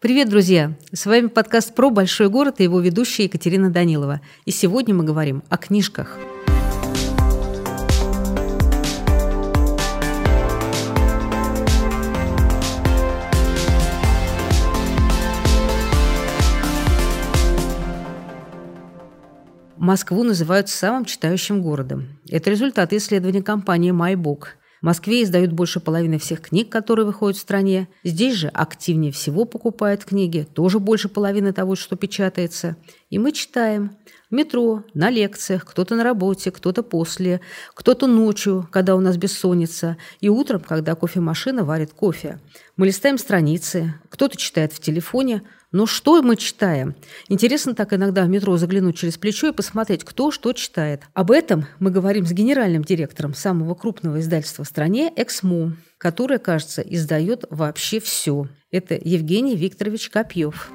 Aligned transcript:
Привет, 0.00 0.30
друзья! 0.30 0.72
С 0.94 1.04
вами 1.04 1.26
подкаст 1.26 1.74
про 1.74 1.90
большой 1.90 2.30
город 2.30 2.54
и 2.58 2.62
его 2.62 2.80
ведущая 2.80 3.24
Екатерина 3.24 3.68
Данилова. 3.68 4.22
И 4.46 4.50
сегодня 4.50 4.94
мы 4.94 5.04
говорим 5.04 5.42
о 5.50 5.58
книжках. 5.58 6.18
Москву 19.76 20.24
называют 20.24 20.70
самым 20.70 21.04
читающим 21.04 21.60
городом. 21.60 22.08
Это 22.26 22.48
результаты 22.48 22.96
исследования 22.96 23.42
компании 23.42 23.92
MyBook– 23.92 24.44
Москве 24.80 25.22
издают 25.22 25.52
больше 25.52 25.78
половины 25.80 26.18
всех 26.18 26.40
книг, 26.40 26.70
которые 26.70 27.04
выходят 27.04 27.36
в 27.36 27.40
стране. 27.40 27.88
Здесь 28.02 28.34
же 28.34 28.48
активнее 28.48 29.12
всего 29.12 29.44
покупают 29.44 30.04
книги, 30.04 30.46
тоже 30.54 30.78
больше 30.78 31.08
половины 31.08 31.52
того, 31.52 31.76
что 31.76 31.96
печатается. 31.96 32.76
И 33.10 33.18
мы 33.18 33.32
читаем 33.32 33.96
в 34.30 34.34
метро, 34.34 34.84
на 34.94 35.10
лекциях, 35.10 35.64
кто-то 35.64 35.96
на 35.96 36.04
работе, 36.04 36.50
кто-то 36.50 36.82
после, 36.82 37.40
кто-то 37.74 38.06
ночью, 38.06 38.68
когда 38.70 38.96
у 38.96 39.00
нас 39.00 39.16
бессонница, 39.16 39.96
и 40.20 40.28
утром, 40.28 40.60
когда 40.60 40.94
кофемашина 40.94 41.64
варит 41.64 41.92
кофе. 41.92 42.38
Мы 42.76 42.86
листаем 42.86 43.18
страницы, 43.18 43.94
кто-то 44.08 44.36
читает 44.36 44.72
в 44.72 44.80
телефоне– 44.80 45.42
но 45.72 45.86
что 45.86 46.20
мы 46.20 46.36
читаем? 46.36 46.96
Интересно 47.28 47.74
так 47.74 47.92
иногда 47.92 48.24
в 48.24 48.28
метро 48.28 48.56
заглянуть 48.56 48.96
через 48.96 49.18
плечо 49.18 49.48
и 49.48 49.52
посмотреть, 49.52 50.02
кто 50.02 50.32
что 50.32 50.52
читает. 50.52 51.02
Об 51.14 51.30
этом 51.30 51.66
мы 51.78 51.92
говорим 51.92 52.26
с 52.26 52.32
генеральным 52.32 52.82
директором 52.82 53.34
самого 53.34 53.74
крупного 53.74 54.18
издательства 54.18 54.64
в 54.64 54.68
стране 54.68 55.12
«Эксмо», 55.14 55.76
которое, 55.96 56.38
кажется, 56.38 56.82
издает 56.82 57.44
вообще 57.50 58.00
все. 58.00 58.48
Это 58.72 58.98
Евгений 59.00 59.56
Викторович 59.56 60.10
Копьев. 60.10 60.70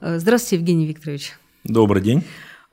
Здравствуйте, 0.00 0.56
Евгений 0.56 0.86
Викторович. 0.86 1.34
Добрый 1.64 2.02
день. 2.02 2.24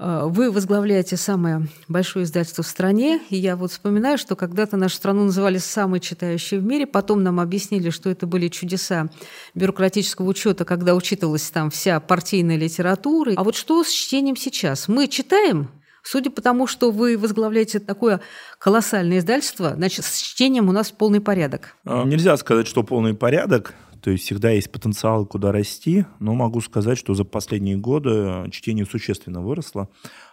А, 0.03 0.25
вы 0.25 0.49
возглавляете 0.49 1.15
самое 1.15 1.67
большое 1.87 2.25
издательство 2.25 2.63
в 2.63 2.67
стране, 2.67 3.21
и 3.29 3.37
я 3.37 3.55
вот 3.55 3.71
вспоминаю, 3.71 4.17
что 4.17 4.35
когда-то 4.35 4.75
нашу 4.75 4.95
страну 4.95 5.25
называли 5.25 5.59
самой 5.59 5.99
читающей 5.99 6.57
в 6.57 6.63
мире, 6.63 6.87
потом 6.87 7.21
нам 7.21 7.39
объяснили, 7.39 7.91
что 7.91 8.09
это 8.09 8.25
были 8.25 8.47
чудеса 8.47 9.09
бюрократического 9.53 10.27
учета, 10.27 10.65
когда 10.65 10.95
учитывалась 10.95 11.47
там 11.51 11.69
вся 11.69 11.99
партийная 11.99 12.57
литература. 12.57 13.33
А 13.35 13.43
вот 13.43 13.55
что 13.55 13.83
с 13.83 13.91
чтением 13.91 14.35
сейчас? 14.35 14.87
Мы 14.87 15.07
читаем, 15.07 15.69
Судя 16.03 16.31
по 16.31 16.41
тому, 16.41 16.65
что 16.65 16.89
вы 16.89 17.15
возглавляете 17.15 17.79
такое 17.79 18.21
колоссальное 18.57 19.19
издательство, 19.19 19.75
значит, 19.75 20.03
с 20.03 20.17
чтением 20.17 20.67
у 20.67 20.71
нас 20.71 20.89
полный 20.89 21.21
порядок. 21.21 21.75
А, 21.85 22.05
нельзя 22.05 22.35
сказать, 22.37 22.65
что 22.65 22.81
полный 22.81 23.13
порядок. 23.13 23.75
То 24.01 24.09
есть 24.09 24.23
всегда 24.23 24.49
есть 24.49 24.71
потенциал, 24.71 25.25
куда 25.25 25.51
расти, 25.51 26.05
но 26.19 26.33
могу 26.33 26.59
сказать, 26.61 26.97
что 26.97 27.13
за 27.13 27.23
последние 27.23 27.77
годы 27.77 28.49
чтение 28.51 28.85
существенно 28.85 29.41
выросло. 29.41 29.89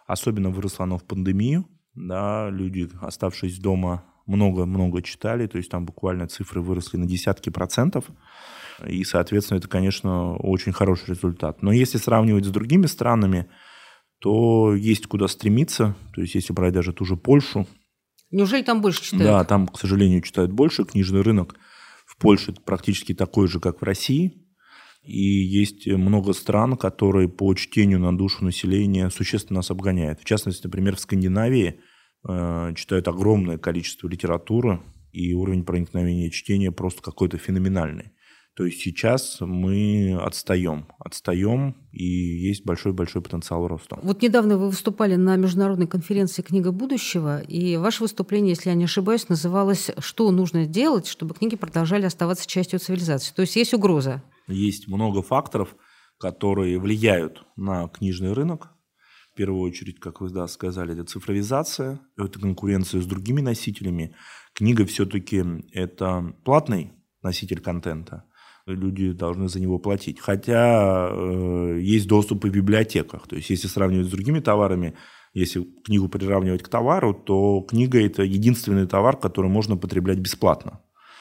Особенно 0.07 0.51
выросло 0.51 0.85
оно 0.85 0.97
в 0.97 1.05
пандемию. 1.05 1.67
Да, 1.95 2.49
люди, 2.51 2.89
оставшись 3.01 3.59
дома, 3.59 4.05
много-много 4.27 5.03
читали, 5.03 5.47
то 5.47 5.59
есть 5.59 5.71
там 5.71 5.85
буквально 5.85 6.29
цифры 6.29 6.63
выросли 6.63 6.97
на 6.97 7.07
десятки 7.07 7.51
процентов. 7.51 8.05
И, 8.87 9.05
соответственно, 9.05 9.59
это, 9.59 9.69
конечно, 9.69 10.37
очень 10.37 10.73
хороший 10.73 11.11
результат. 11.11 11.63
Но 11.63 11.73
если 11.73 11.99
сравнивать 11.99 12.45
с 12.45 12.51
другими 12.51 12.87
странами, 12.87 13.49
то 14.21 14.75
есть 14.75 15.07
куда 15.09 15.29
стремиться. 15.29 15.95
То 16.15 16.23
есть 16.23 16.35
если 16.35 16.53
брать 16.53 16.73
даже 16.73 16.93
ту 16.93 17.05
же 17.05 17.17
Польшу. 17.17 17.67
Неужели 18.31 18.63
там 18.63 18.81
больше 18.81 19.03
читают? 19.03 19.25
Да, 19.25 19.45
там, 19.45 19.67
к 19.67 19.79
сожалению, 19.79 20.23
читают 20.23 20.53
больше. 20.53 20.85
Книжный 20.85 21.21
рынок– 21.21 21.57
Польше 22.17 22.55
практически 22.65 23.15
такой 23.15 23.49
же, 23.49 23.61
как 23.61 23.81
в 23.81 23.85
России. 23.85 24.47
И 25.03 25.23
есть 25.23 25.87
много 25.87 26.33
стран, 26.33 26.77
которые 26.77 27.29
по 27.29 27.55
чтению 27.55 28.01
на 28.01 28.17
душу 28.17 28.45
населения 28.45 29.11
существенно 29.11 29.59
нас 29.59 29.71
обгоняют. 29.71 30.21
В 30.21 30.25
частности, 30.25 30.65
например, 30.65 30.97
в 30.97 31.01
Скандинавии 31.01 31.81
э, 32.29 32.75
читают 32.77 33.09
огромное 33.09 33.59
количество 33.59 34.09
литературы, 34.09 34.83
и 35.13 35.33
уровень 35.33 35.65
проникновения 35.65 36.31
чтения 36.31 36.71
просто 36.71 37.03
какой-то 37.03 37.39
феноменальный. 37.39 38.13
То 38.59 38.65
есть 38.65 38.81
сейчас 38.81 39.37
мы 39.41 40.19
отстаем, 40.21 40.89
отстаем, 40.99 41.77
и 41.93 42.05
есть 42.05 42.65
большой-большой 42.65 43.23
потенциал 43.23 43.69
роста. 43.69 44.01
Вот 44.03 44.21
недавно 44.21 44.59
вы 44.59 44.67
выступали 44.67 45.15
на 45.15 45.37
международной 45.37 45.87
конференции 45.87 46.43
«Книга 46.43 46.73
будущего», 46.73 47.41
и 47.41 47.77
ваше 47.77 48.03
выступление, 48.03 48.51
если 48.51 48.71
я 48.71 48.75
не 48.75 48.87
ошибаюсь, 48.87 49.29
называлось 49.29 49.93
«Что 49.99 50.33
нужно 50.33 50.67
делать, 50.67 51.07
чтобы 51.07 51.37
книги 51.37 51.55
продолжали 51.55 52.05
оставаться 52.05 52.49
частью 52.49 52.81
цивилизации?» 52.81 53.33
То 53.33 53.43
есть 53.43 53.55
есть 53.55 53.75
угроза? 53.75 54.25
Есть 54.49 54.89
много 54.89 55.23
факторов, 55.23 55.77
которые 56.19 56.81
влияют 56.81 57.45
на 57.55 57.87
книжный 57.87 58.33
рынок. 58.33 58.73
В 59.33 59.37
первую 59.37 59.63
очередь, 59.63 60.01
как 60.01 60.21
вы 60.21 60.31
да, 60.31 60.49
сказали, 60.49 60.95
это 60.95 61.05
цифровизация, 61.05 62.01
это 62.17 62.41
конкуренция 62.41 63.03
с 63.03 63.07
другими 63.07 63.41
носителями. 63.41 64.17
Книга 64.53 64.85
все-таки 64.85 65.45
это 65.71 66.35
платный 66.45 66.91
носитель 67.23 67.61
контента– 67.61 68.25
люди 68.75 69.13
должны 69.13 69.49
за 69.49 69.61
него 69.61 69.79
платить. 69.79 70.21
Хотя 70.21 71.09
э, 71.11 71.79
есть 71.81 72.09
доступ 72.09 72.45
и 72.45 72.49
в 72.49 72.53
библиотеках. 72.53 73.27
То 73.27 73.37
есть, 73.37 73.51
если 73.51 73.69
сравнивать 73.69 74.07
с 74.07 74.11
другими 74.11 74.41
товарами, 74.41 74.95
если 75.35 75.67
книгу 75.85 76.09
приравнивать 76.09 76.63
к 76.63 76.69
товару, 76.69 77.15
то 77.15 77.61
книга– 77.63 78.01
это 78.05 78.23
единственный 78.23 78.87
товар, 78.87 79.17
который 79.17 79.51
можно 79.51 79.77
потреблять 79.77 80.19
бесплатно. 80.19 80.81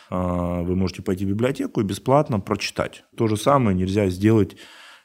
Э, 0.09 0.63
вы 0.63 0.75
можете 0.75 1.01
пойти 1.01 1.25
в 1.25 1.29
библиотеку 1.29 1.81
и 1.81 1.85
бесплатно 1.85 2.39
прочитать. 2.39 3.03
То 3.15 3.27
же 3.27 3.37
самое 3.37 3.75
нельзя 3.75 4.09
сделать 4.09 4.55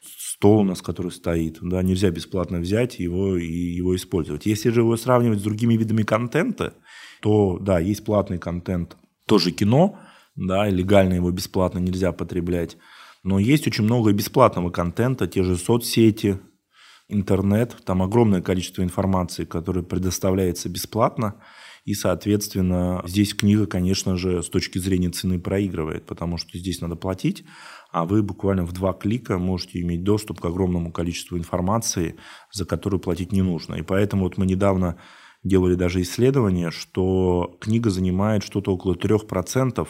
стол 0.01 0.59
у 0.59 0.63
нас, 0.63 0.81
который 0.81 1.11
стоит, 1.11 1.59
да, 1.61 1.81
нельзя 1.81 2.09
бесплатно 2.09 2.59
взять 2.59 2.99
его 2.99 3.37
и 3.37 3.47
его 3.47 3.95
использовать. 3.95 4.45
Если 4.45 4.69
же 4.69 4.81
его 4.81 4.97
сравнивать 4.97 5.39
с 5.39 5.43
другими 5.43 5.75
видами 5.75 6.03
контента, 6.03 6.73
то 7.21 7.57
да, 7.59 7.79
есть 7.79 8.03
платный 8.03 8.37
контент, 8.37 8.97
тоже 9.25 9.51
кино– 9.51 9.97
да, 10.35 10.67
и 10.67 10.71
легально 10.71 11.13
его 11.13 11.31
бесплатно 11.31 11.79
нельзя 11.79 12.11
потреблять. 12.11 12.77
Но 13.23 13.39
есть 13.39 13.67
очень 13.67 13.85
много 13.85 14.11
бесплатного 14.11 14.69
контента, 14.69 15.27
те 15.27 15.43
же 15.43 15.57
соцсети, 15.57 16.39
интернет, 17.07 17.77
там 17.85 18.01
огромное 18.01 18.41
количество 18.41 18.81
информации, 18.81 19.45
которая 19.45 19.83
предоставляется 19.83 20.69
бесплатно, 20.69 21.35
и, 21.85 21.93
соответственно, 21.95 23.03
здесь 23.05 23.33
книга, 23.33 23.65
конечно 23.65 24.15
же, 24.15 24.41
с 24.41 24.49
точки 24.49 24.77
зрения 24.77 25.09
цены 25.09 25.39
проигрывает, 25.39 26.05
потому 26.05 26.37
что 26.37 26.57
здесь 26.57 26.79
надо 26.79 26.95
платить, 26.95 27.43
а 27.91 28.05
вы 28.05 28.23
буквально 28.23 28.65
в 28.65 28.71
два 28.71 28.93
клика 28.93 29.37
можете 29.37 29.81
иметь 29.81 30.03
доступ 30.03 30.39
к 30.39 30.45
огромному 30.45 30.93
количеству 30.93 31.37
информации, 31.37 32.15
за 32.51 32.65
которую 32.65 33.01
платить 33.01 33.33
не 33.33 33.41
нужно. 33.41 33.75
И 33.75 33.81
поэтому 33.81 34.23
вот 34.23 34.37
мы 34.37 34.45
недавно 34.45 34.97
делали 35.43 35.75
даже 35.75 36.01
исследование, 36.01 36.71
что 36.71 37.57
книга 37.59 37.89
занимает 37.89 38.43
что-то 38.43 38.73
около 38.73 38.95
3% 38.95 39.85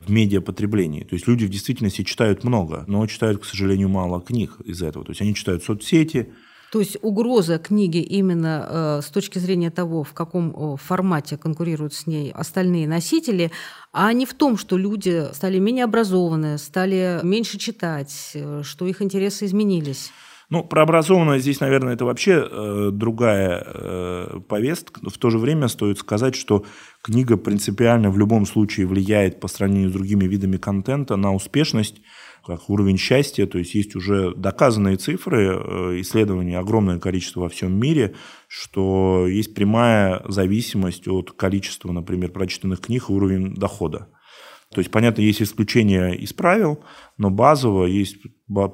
в 0.00 0.10
медиапотреблении. 0.10 1.04
То 1.04 1.14
есть 1.14 1.26
люди 1.26 1.46
в 1.46 1.50
действительности 1.50 2.02
читают 2.02 2.44
много, 2.44 2.84
но 2.86 3.06
читают, 3.06 3.40
к 3.40 3.44
сожалению, 3.44 3.88
мало 3.88 4.20
книг 4.20 4.56
из 4.64 4.82
этого. 4.82 5.04
То 5.04 5.12
есть 5.12 5.22
они 5.22 5.34
читают 5.34 5.64
соцсети, 5.64 6.32
то 6.72 6.80
есть 6.80 6.98
угроза 7.00 7.58
книги 7.58 7.98
именно 7.98 8.66
э, 8.68 9.00
с 9.02 9.10
точки 9.10 9.38
зрения 9.38 9.70
того, 9.70 10.02
в 10.02 10.12
каком 10.12 10.50
э, 10.50 10.76
формате 10.76 11.36
конкурируют 11.36 11.94
с 11.94 12.06
ней 12.06 12.32
остальные 12.32 12.88
носители, 12.88 13.52
а 13.92 14.12
не 14.12 14.26
в 14.26 14.34
том, 14.34 14.58
что 14.58 14.76
люди 14.76 15.32
стали 15.32 15.58
менее 15.60 15.84
образованы, 15.84 16.58
стали 16.58 17.20
меньше 17.22 17.56
читать, 17.56 18.32
э, 18.34 18.62
что 18.64 18.86
их 18.86 19.00
интересы 19.00 19.46
изменились. 19.46 20.10
Ну, 20.48 20.62
про 20.62 20.82
образованность 20.82 21.42
здесь, 21.42 21.58
наверное, 21.58 21.94
это 21.94 22.04
вообще 22.04 22.46
э, 22.48 22.90
другая 22.92 23.64
э, 23.66 24.40
повестка. 24.48 25.00
Но 25.02 25.10
в 25.10 25.18
то 25.18 25.28
же 25.28 25.38
время 25.38 25.66
стоит 25.66 25.98
сказать, 25.98 26.36
что 26.36 26.64
книга 27.02 27.36
принципиально 27.36 28.10
в 28.10 28.18
любом 28.18 28.46
случае 28.46 28.86
влияет 28.86 29.40
по 29.40 29.48
сравнению 29.48 29.90
с 29.90 29.92
другими 29.92 30.24
видами 30.24 30.56
контента 30.56 31.16
на 31.16 31.34
успешность, 31.34 32.00
как 32.46 32.70
уровень 32.70 32.96
счастья. 32.96 33.46
То 33.46 33.58
есть 33.58 33.74
есть 33.74 33.96
уже 33.96 34.36
доказанные 34.36 34.98
цифры, 34.98 35.48
э, 35.48 36.00
исследования 36.02 36.60
огромное 36.60 37.00
количество 37.00 37.40
во 37.40 37.48
всем 37.48 37.76
мире, 37.76 38.14
что 38.46 39.26
есть 39.26 39.52
прямая 39.52 40.22
зависимость 40.28 41.08
от 41.08 41.32
количества, 41.32 41.90
например, 41.90 42.30
прочитанных 42.30 42.82
книг 42.82 43.06
и 43.08 43.12
уровень 43.12 43.52
дохода. 43.54 44.10
То 44.74 44.80
есть, 44.80 44.90
понятно, 44.90 45.22
есть 45.22 45.40
исключения 45.40 46.10
из 46.10 46.32
правил, 46.32 46.80
но 47.18 47.30
базово 47.30 47.86
есть 47.86 48.16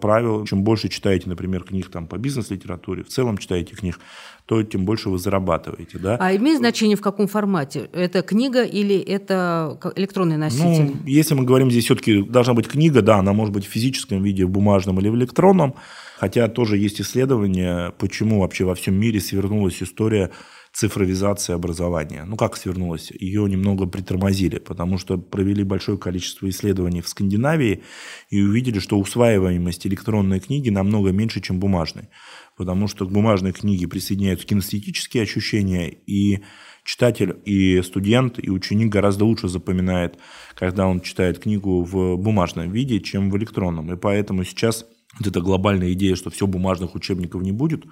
правило. 0.01 0.47
Чем 0.47 0.65
больше 0.65 0.89
читаете, 0.89 1.29
например, 1.29 1.65
книг 1.65 1.91
там, 1.91 2.07
по 2.07 2.17
бизнес-литературе, 2.17 3.05
в 3.05 3.09
целом 3.09 3.37
читаете 3.37 3.77
книг, 3.77 4.01
то 4.47 4.63
тем 4.63 4.87
больше 4.87 5.11
вы 5.11 5.19
зарабатываете. 5.19 5.99
Да? 5.99 6.17
А 6.19 6.35
имеет 6.35 6.59
значение 6.59 6.97
в 6.97 7.03
каком 7.03 7.29
формате? 7.29 7.91
Это 7.93 8.23
книга 8.23 8.65
или 8.65 8.99
это 8.99 9.79
электронный 9.95 10.39
носитель? 10.39 10.93
Ну, 10.95 10.97
если 11.05 11.35
мы 11.35 11.45
говорим 11.45 11.71
здесь 11.71 11.85
все-таки 11.85 12.23
должна 12.23 12.55
быть 12.55 12.69
книга, 12.69 13.03
да, 13.03 13.19
она 13.19 13.35
может 13.35 13.53
быть 13.53 13.67
в 13.67 13.71
физическом 13.71 14.23
виде, 14.23 14.47
в 14.47 14.51
бумажном 14.51 14.99
или 14.99 15.11
в 15.11 15.15
электронном. 15.15 15.75
Хотя 16.19 16.49
тоже 16.49 16.79
есть 16.79 17.01
исследования, 17.01 17.93
почему 17.99 18.41
вообще 18.41 18.65
во 18.65 18.75
всем 18.75 18.95
мире 18.95 19.21
свернулась 19.21 19.83
история 19.83 20.31
цифровизации 20.73 21.53
образования. 21.53 22.25
Ну, 22.25 22.37
как 22.37 22.57
свернулась? 22.57 23.11
Ее 23.11 23.49
немного 23.49 23.87
притормозили, 23.87 24.59
потому 24.59 24.97
что 24.97 25.19
провели 25.19 25.65
большое 25.65 25.99
количество 25.99 26.49
исследований 26.49 27.03
в 27.03 27.09
Скандинавии 27.09 27.83
и 28.31 28.41
увидели, 28.41 28.79
что 28.79 28.99
усваиваемость 28.99 29.87
электронной 29.87 30.41
книги 30.41 30.71
намного 30.71 31.13
меньше, 31.13 31.41
чем 31.43 31.61
бумажной. 31.61 32.09
Потому 32.57 32.89
что 32.89 33.07
к 33.07 33.13
бумажной 33.13 33.53
книге 33.53 33.87
присоединяются 33.87 34.47
кинестетические 34.47 35.25
ощущения, 35.25 35.89
и 35.89 36.41
читатель, 36.85 37.37
и 37.45 37.83
студент, 37.83 38.39
и 38.43 38.51
ученик 38.51 38.89
гораздо 38.89 39.27
лучше 39.27 39.49
запоминает, 39.49 40.19
когда 40.55 40.87
он 40.87 41.01
читает 41.01 41.39
книгу 41.39 41.85
в 41.85 42.17
бумажном 42.17 42.73
виде, 42.73 43.01
чем 43.01 43.31
в 43.31 43.37
электронном. 43.37 43.93
И 43.93 43.97
поэтому 43.97 44.45
сейчас 44.45 44.87
вот 45.19 45.29
эта 45.29 45.41
глобальная 45.41 45.93
идея, 45.93 46.17
что 46.17 46.31
все 46.31 46.47
бумажных 46.47 46.95
учебников 46.95 47.43
не 47.43 47.53
будет, 47.53 47.85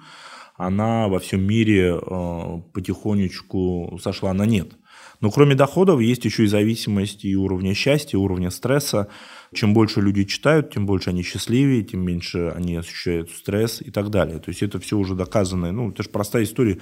она 0.55 1.07
во 1.07 1.19
всем 1.19 1.43
мире 1.43 1.95
э, 1.95 2.61
потихонечку 2.73 3.99
сошла 4.01 4.33
на 4.33 4.45
нет. 4.45 4.73
Но 5.21 5.29
кроме 5.29 5.55
доходов 5.55 6.01
есть 6.01 6.25
еще 6.25 6.43
и 6.43 6.47
зависимость 6.47 7.25
и 7.25 7.35
уровня 7.35 7.73
счастья, 7.75 8.17
и 8.17 8.21
уровня 8.21 8.49
стресса. 8.49 9.07
Чем 9.53 9.73
больше 9.73 10.01
люди 10.01 10.23
читают, 10.23 10.73
тем 10.73 10.85
больше 10.85 11.11
они 11.11 11.21
счастливее, 11.21 11.83
тем 11.83 12.03
меньше 12.03 12.51
они 12.55 12.75
ощущают 12.75 13.29
стресс 13.29 13.81
и 13.81 13.91
так 13.91 14.09
далее. 14.09 14.39
То 14.39 14.49
есть 14.49 14.63
это 14.63 14.79
все 14.79 14.97
уже 14.97 15.13
доказано. 15.13 15.71
Ну, 15.71 15.91
это 15.91 16.03
же 16.03 16.09
простая 16.09 16.43
история. 16.43 16.79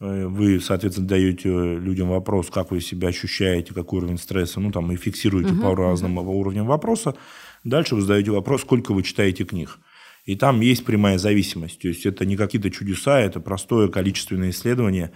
Э, 0.00 0.26
вы, 0.26 0.60
соответственно, 0.60 1.08
даете 1.08 1.48
людям 1.50 2.08
вопрос, 2.08 2.48
как 2.50 2.70
вы 2.70 2.80
себя 2.80 3.08
ощущаете, 3.08 3.74
какой 3.74 3.98
уровень 3.98 4.18
стресса, 4.18 4.60
ну, 4.60 4.72
там, 4.72 4.90
и 4.90 4.96
фиксируете 4.96 5.52
uh-huh, 5.52 5.62
по 5.62 5.76
разному 5.76 6.22
uh-huh. 6.22 6.34
уровням 6.34 6.66
вопроса. 6.66 7.14
Дальше 7.64 7.94
вы 7.94 8.00
задаете 8.00 8.30
вопрос, 8.30 8.62
сколько 8.62 8.92
вы 8.92 9.02
читаете 9.02 9.44
книг. 9.44 9.78
И 10.24 10.36
там 10.36 10.60
есть 10.60 10.84
прямая 10.84 11.18
зависимость. 11.18 11.80
То 11.80 11.88
есть 11.88 12.06
это 12.06 12.24
не 12.24 12.36
какие-то 12.36 12.70
чудеса, 12.70 13.20
это 13.20 13.40
простое 13.40 13.88
количественное 13.88 14.50
исследование, 14.50 15.12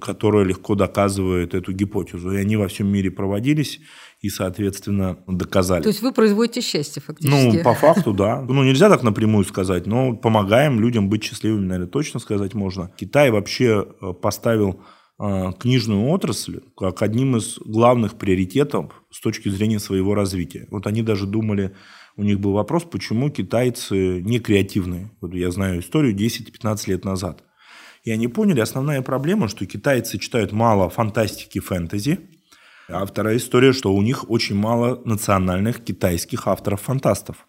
которое 0.00 0.44
легко 0.44 0.76
доказывает 0.76 1.54
эту 1.54 1.72
гипотезу. 1.72 2.30
И 2.32 2.36
они 2.36 2.56
во 2.56 2.68
всем 2.68 2.86
мире 2.86 3.10
проводились 3.10 3.80
и, 4.20 4.28
соответственно, 4.28 5.18
доказали. 5.26 5.82
То 5.82 5.88
есть 5.88 6.00
вы 6.00 6.12
производите 6.12 6.60
счастье 6.60 7.02
фактически? 7.02 7.56
Ну, 7.56 7.62
по 7.64 7.74
факту, 7.74 8.12
да. 8.14 8.40
Ну, 8.40 8.62
нельзя 8.62 8.88
так 8.88 9.02
напрямую 9.02 9.44
сказать, 9.44 9.86
но 9.86 10.14
помогаем 10.14 10.80
людям 10.80 11.08
быть 11.08 11.24
счастливыми, 11.24 11.66
наверное, 11.66 11.90
точно 11.90 12.20
сказать 12.20 12.54
можно. 12.54 12.92
Китай 12.96 13.32
вообще 13.32 13.84
э, 14.00 14.12
поставил 14.12 14.80
э, 15.18 15.52
книжную 15.58 16.08
отрасль 16.08 16.60
как 16.76 17.02
одним 17.02 17.36
из 17.36 17.58
главных 17.58 18.14
приоритетов 18.14 18.92
с 19.10 19.20
точки 19.20 19.48
зрения 19.48 19.80
своего 19.80 20.14
развития. 20.14 20.68
Вот 20.70 20.86
они 20.86 21.02
даже 21.02 21.26
думали 21.26 21.74
у 22.16 22.22
них 22.22 22.40
был 22.40 22.52
вопрос, 22.52 22.84
почему 22.84 23.30
китайцы 23.30 24.20
не 24.20 24.38
креативные. 24.38 25.10
Вот 25.20 25.34
я 25.34 25.50
знаю 25.50 25.80
историю 25.80 26.14
10-15 26.14 26.90
лет 26.90 27.04
назад. 27.04 27.44
И 28.04 28.10
они 28.10 28.28
поняли, 28.28 28.60
основная 28.60 29.00
проблема, 29.02 29.48
что 29.48 29.64
китайцы 29.64 30.18
читают 30.18 30.52
мало 30.52 30.90
фантастики, 30.90 31.60
фэнтези, 31.60 32.18
а 32.88 33.06
вторая 33.06 33.36
история, 33.36 33.72
что 33.72 33.94
у 33.94 34.02
них 34.02 34.28
очень 34.28 34.56
мало 34.56 35.00
национальных 35.04 35.82
китайских 35.84 36.48
авторов-фантастов. 36.48 37.46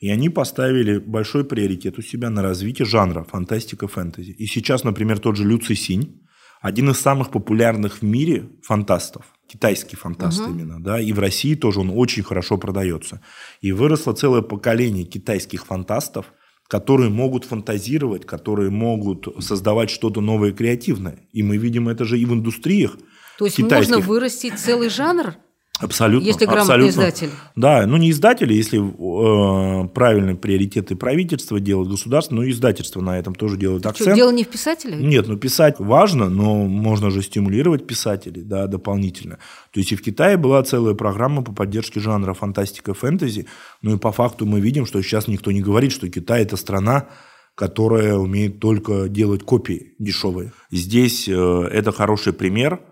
И 0.00 0.10
они 0.10 0.30
поставили 0.30 0.98
большой 0.98 1.44
приоритет 1.44 1.98
у 1.98 2.02
себя 2.02 2.30
на 2.30 2.42
развитие 2.42 2.86
жанра 2.86 3.24
фантастика, 3.24 3.86
фэнтези. 3.86 4.30
И 4.30 4.46
сейчас, 4.46 4.82
например, 4.82 5.18
тот 5.18 5.36
же 5.36 5.44
Лю 5.44 5.58
Цисинь, 5.58 6.26
один 6.62 6.90
из 6.90 6.98
самых 6.98 7.30
популярных 7.30 7.98
в 7.98 8.02
мире 8.02 8.48
фантастов– 8.62 9.26
китайский 9.50 9.96
фантаст 9.96 10.40
угу. 10.40 10.50
именно, 10.50 10.82
да, 10.82 11.00
и 11.00 11.12
в 11.12 11.18
России 11.18 11.54
тоже 11.54 11.80
он 11.80 11.90
очень 11.90 12.22
хорошо 12.22 12.56
продается. 12.56 13.20
И 13.60 13.72
выросло 13.72 14.12
целое 14.12 14.42
поколение 14.42 15.04
китайских 15.04 15.66
фантастов, 15.66 16.26
которые 16.68 17.10
могут 17.10 17.44
фантазировать, 17.44 18.26
которые 18.26 18.70
могут 18.70 19.26
создавать 19.42 19.90
что-то 19.90 20.20
новое 20.20 20.52
креативное. 20.52 21.28
И 21.32 21.42
мы 21.42 21.56
видим 21.56 21.88
это 21.88 22.04
же 22.04 22.18
и 22.18 22.24
в 22.24 22.32
индустриях. 22.32 22.96
То 23.38 23.46
есть 23.46 23.56
китайских. 23.56 23.96
можно 23.96 24.08
вырастить 24.08 24.58
целый 24.58 24.88
жанр 24.88 25.34
Абсолютно. 25.80 26.26
Если 26.26 26.44
грамотный 26.44 26.74
абсолютно. 26.74 26.90
издатель. 26.90 27.30
Да, 27.56 27.86
ну 27.86 27.96
не 27.96 28.10
издатель, 28.10 28.52
если 28.52 28.78
э, 28.78 29.88
правильные 29.88 30.36
приоритеты 30.36 30.94
правительства 30.94 31.58
делают 31.58 31.88
государство, 31.88 32.34
но 32.34 32.42
и 32.44 32.50
издательство 32.50 33.00
на 33.00 33.18
этом 33.18 33.34
тоже 33.34 33.56
делают 33.56 33.86
акцент. 33.86 34.10
Что, 34.10 34.16
дело 34.16 34.30
не 34.30 34.44
в 34.44 34.48
писателе? 34.48 34.96
Нет, 34.96 35.26
ну 35.26 35.38
писать 35.38 35.76
важно, 35.78 36.28
но 36.28 36.64
можно 36.64 37.10
же 37.10 37.22
стимулировать 37.22 37.86
писателей 37.86 38.42
да, 38.42 38.66
дополнительно. 38.66 39.38
То 39.70 39.80
есть 39.80 39.92
и 39.92 39.96
в 39.96 40.02
Китае 40.02 40.36
была 40.36 40.62
целая 40.62 40.94
программа 40.94 41.42
по 41.42 41.52
поддержке 41.52 41.98
жанра 41.98 42.34
фантастика, 42.34 42.92
фэнтези, 42.92 43.46
ну 43.80 43.96
и 43.96 43.98
по 43.98 44.12
факту 44.12 44.44
мы 44.44 44.60
видим, 44.60 44.84
что 44.84 45.00
сейчас 45.02 45.28
никто 45.28 45.50
не 45.50 45.62
говорит, 45.62 45.92
что 45.92 46.10
Китай– 46.10 46.42
это 46.42 46.56
страна, 46.56 47.08
которая 47.54 48.16
умеет 48.16 48.60
только 48.60 49.08
делать 49.08 49.44
копии 49.44 49.94
дешевые. 49.98 50.52
Здесь 50.70 51.26
э, 51.26 51.68
это 51.72 51.90
хороший 51.90 52.34
пример– 52.34 52.80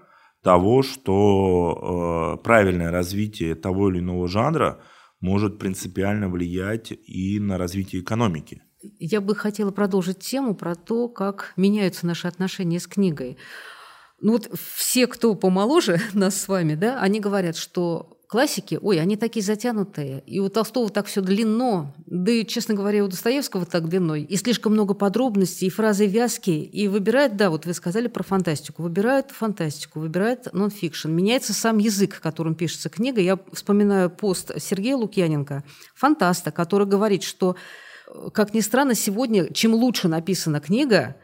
того, 0.48 0.82
что 0.82 2.38
э, 2.38 2.42
правильное 2.42 2.90
развитие 2.90 3.54
того 3.54 3.90
или 3.90 3.98
иного 3.98 4.28
жанра 4.28 4.80
может 5.20 5.58
принципиально 5.58 6.30
влиять 6.30 6.90
и 6.90 7.38
на 7.38 7.58
развитие 7.58 8.00
экономики. 8.00 8.62
Я 8.98 9.20
бы 9.20 9.34
хотела 9.34 9.72
продолжить 9.72 10.20
тему 10.20 10.54
про 10.54 10.74
то, 10.74 11.10
как 11.10 11.52
меняются 11.58 12.06
наши 12.06 12.28
отношения 12.28 12.80
с 12.80 12.86
книгой. 12.86 13.36
Ну 14.22 14.32
вот 14.32 14.50
все, 14.74 15.06
кто 15.06 15.34
помоложе 15.34 16.00
нас 16.14 16.40
с 16.40 16.48
вами, 16.48 16.76
да, 16.76 16.98
они 16.98 17.20
говорят, 17.20 17.54
что 17.54 18.17
классики, 18.28 18.78
ой, 18.80 19.00
они 19.00 19.16
такие 19.16 19.42
затянутые. 19.42 20.22
И 20.26 20.38
у 20.38 20.48
Толстого 20.50 20.90
так 20.90 21.06
все 21.06 21.22
длинно, 21.22 21.94
да 22.06 22.30
и, 22.30 22.46
честно 22.46 22.74
говоря, 22.74 23.02
у 23.02 23.08
Достоевского 23.08 23.64
так 23.64 23.88
длиной. 23.88 24.22
И 24.22 24.36
слишком 24.36 24.74
много 24.74 24.94
подробностей, 24.94 25.66
и 25.66 25.70
фразы 25.70 26.06
вязкие. 26.06 26.64
И 26.64 26.88
выбирают, 26.88 27.36
да, 27.36 27.48
вот 27.48 27.64
вы 27.64 27.72
сказали 27.72 28.06
про 28.06 28.22
фантастику, 28.22 28.82
выбирают 28.82 29.30
фантастику, 29.30 30.00
выбирают 30.00 30.52
нонфикшн. 30.52 31.10
Меняется 31.10 31.54
сам 31.54 31.78
язык, 31.78 32.20
которым 32.20 32.54
пишется 32.54 32.90
книга. 32.90 33.20
Я 33.20 33.38
вспоминаю 33.52 34.10
пост 34.10 34.52
Сергея 34.58 34.96
Лукьяненко, 34.96 35.64
фантаста, 35.94 36.50
который 36.52 36.86
говорит, 36.86 37.22
что, 37.22 37.56
как 38.34 38.52
ни 38.52 38.60
странно, 38.60 38.94
сегодня 38.94 39.52
чем 39.52 39.72
лучше 39.72 40.06
написана 40.08 40.60
книга, 40.60 41.16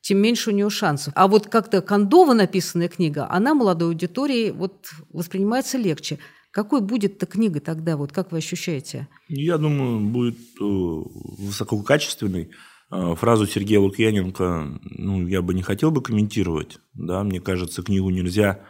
тем 0.00 0.18
меньше 0.18 0.50
у 0.50 0.52
нее 0.52 0.70
шансов. 0.70 1.12
А 1.16 1.26
вот 1.26 1.48
как-то 1.48 1.80
кондово 1.80 2.34
написанная 2.34 2.88
книга, 2.88 3.26
она 3.30 3.54
молодой 3.54 3.88
аудитории 3.88 4.50
вот 4.50 4.90
воспринимается 5.10 5.78
легче. 5.78 6.18
Какой 6.52 6.82
будет-то 6.82 7.24
книга 7.24 7.60
тогда, 7.60 7.96
вот 7.96 8.12
как 8.12 8.30
вы 8.30 8.38
ощущаете? 8.38 9.08
Я 9.28 9.56
думаю, 9.56 10.00
будет 10.00 10.36
э, 10.60 10.64
высококачественный. 10.64 12.50
Э, 12.90 13.14
фразу 13.14 13.46
Сергея 13.46 13.80
Лукьяненко 13.80 14.78
ну, 14.82 15.26
я 15.26 15.40
бы 15.40 15.54
не 15.54 15.62
хотел 15.62 15.90
бы 15.90 16.02
комментировать. 16.02 16.78
Да? 16.92 17.24
Мне 17.24 17.40
кажется, 17.40 17.82
книгу 17.82 18.10
нельзя 18.10 18.66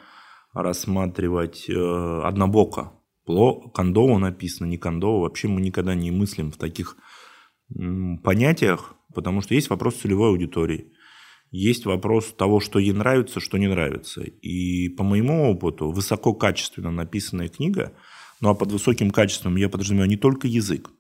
рассматривать 0.55 1.69
э, 1.69 2.20
однобоко. 2.23 2.93
Кондово 3.26 4.19
написано, 4.19 4.69
не 4.69 4.79
кондово. 4.79 5.23
Вообще 5.23 5.49
мы 5.49 5.61
никогда 5.61 5.96
не 5.96 6.12
мыслим 6.12 6.52
в 6.52 6.56
таких 6.56 6.96
понятиях, 8.22 8.94
потому 9.15 9.41
что 9.41 9.55
есть 9.55 9.70
вопрос 9.70 9.96
целевой 9.96 10.29
аудитории. 10.29 10.93
Есть 11.53 11.85
вопрос 11.85 12.32
того, 12.32 12.61
что 12.61 12.79
ей 12.79 12.93
нравится, 12.93 13.39
что 13.39 13.59
не 13.59 13.69
нравится. 13.69 14.23
И 14.23 14.89
по 14.89 15.05
моему 15.05 15.51
опыту, 15.51 15.93
высококачественно 15.93 16.91
написанная 16.91 17.49
книга, 17.49 17.93
ну 18.41 18.49
а 18.49 18.55
под 18.55 18.73
высоким 18.73 19.11
качеством 19.11 19.56
я 19.56 19.69
подразумеваю 19.69 20.09
не 20.09 20.17
только 20.17 20.49
язык, 20.49 20.91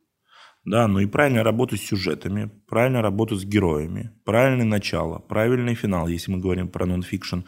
да, 0.66 0.86
но 0.86 1.00
и 1.00 1.06
правильная 1.06 1.42
работа 1.42 1.76
с 1.76 1.80
сюжетами, 1.80 2.50
правильная 2.68 3.00
работа 3.00 3.34
с 3.34 3.44
героями, 3.44 4.12
правильное 4.24 4.66
начало, 4.66 5.18
правильный 5.18 5.74
финал, 5.74 6.06
если 6.06 6.30
мы 6.30 6.38
говорим 6.38 6.68
про 6.68 6.84
нонфикшн. 6.84 7.40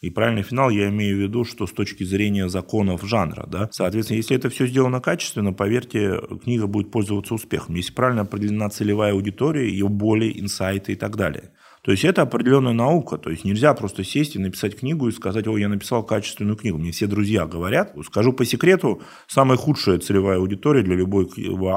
И 0.00 0.10
правильный 0.10 0.42
финал 0.42 0.70
я 0.70 0.90
имею 0.90 1.16
в 1.16 1.20
виду, 1.20 1.44
что 1.44 1.66
с 1.66 1.72
точки 1.72 2.04
зрения 2.04 2.48
законов 2.48 3.02
жанра. 3.04 3.46
Да? 3.46 3.68
Соответственно, 3.72 4.18
если 4.18 4.36
это 4.36 4.50
все 4.50 4.66
сделано 4.66 5.00
качественно, 5.00 5.52
поверьте, 5.52 6.20
книга 6.42 6.66
будет 6.66 6.90
пользоваться 6.90 7.34
успехом. 7.34 7.74
Если 7.74 7.92
правильно 7.92 8.22
определена 8.22 8.68
целевая 8.68 9.12
аудитория, 9.12 9.66
ее 9.68 9.88
боли, 9.88 10.30
инсайты 10.38 10.92
и 10.92 10.96
так 10.96 11.16
далее. 11.16 11.52
То 11.84 11.90
есть 11.90 12.04
это 12.04 12.22
определенная 12.22 12.72
наука. 12.72 13.18
То 13.18 13.30
есть 13.30 13.44
нельзя 13.44 13.74
просто 13.74 14.04
сесть 14.04 14.36
и 14.36 14.38
написать 14.38 14.78
книгу 14.78 15.06
и 15.08 15.12
сказать, 15.12 15.46
о, 15.46 15.58
я 15.58 15.68
написал 15.68 16.02
качественную 16.02 16.56
книгу. 16.56 16.78
Мне 16.78 16.92
все 16.92 17.06
друзья 17.06 17.44
говорят. 17.44 17.94
Скажу 18.06 18.32
по 18.32 18.46
секрету, 18.46 19.02
самая 19.26 19.58
худшая 19.58 19.98
целевая 19.98 20.38
аудитория 20.38 20.82
для 20.82 20.96
любого 20.96 21.28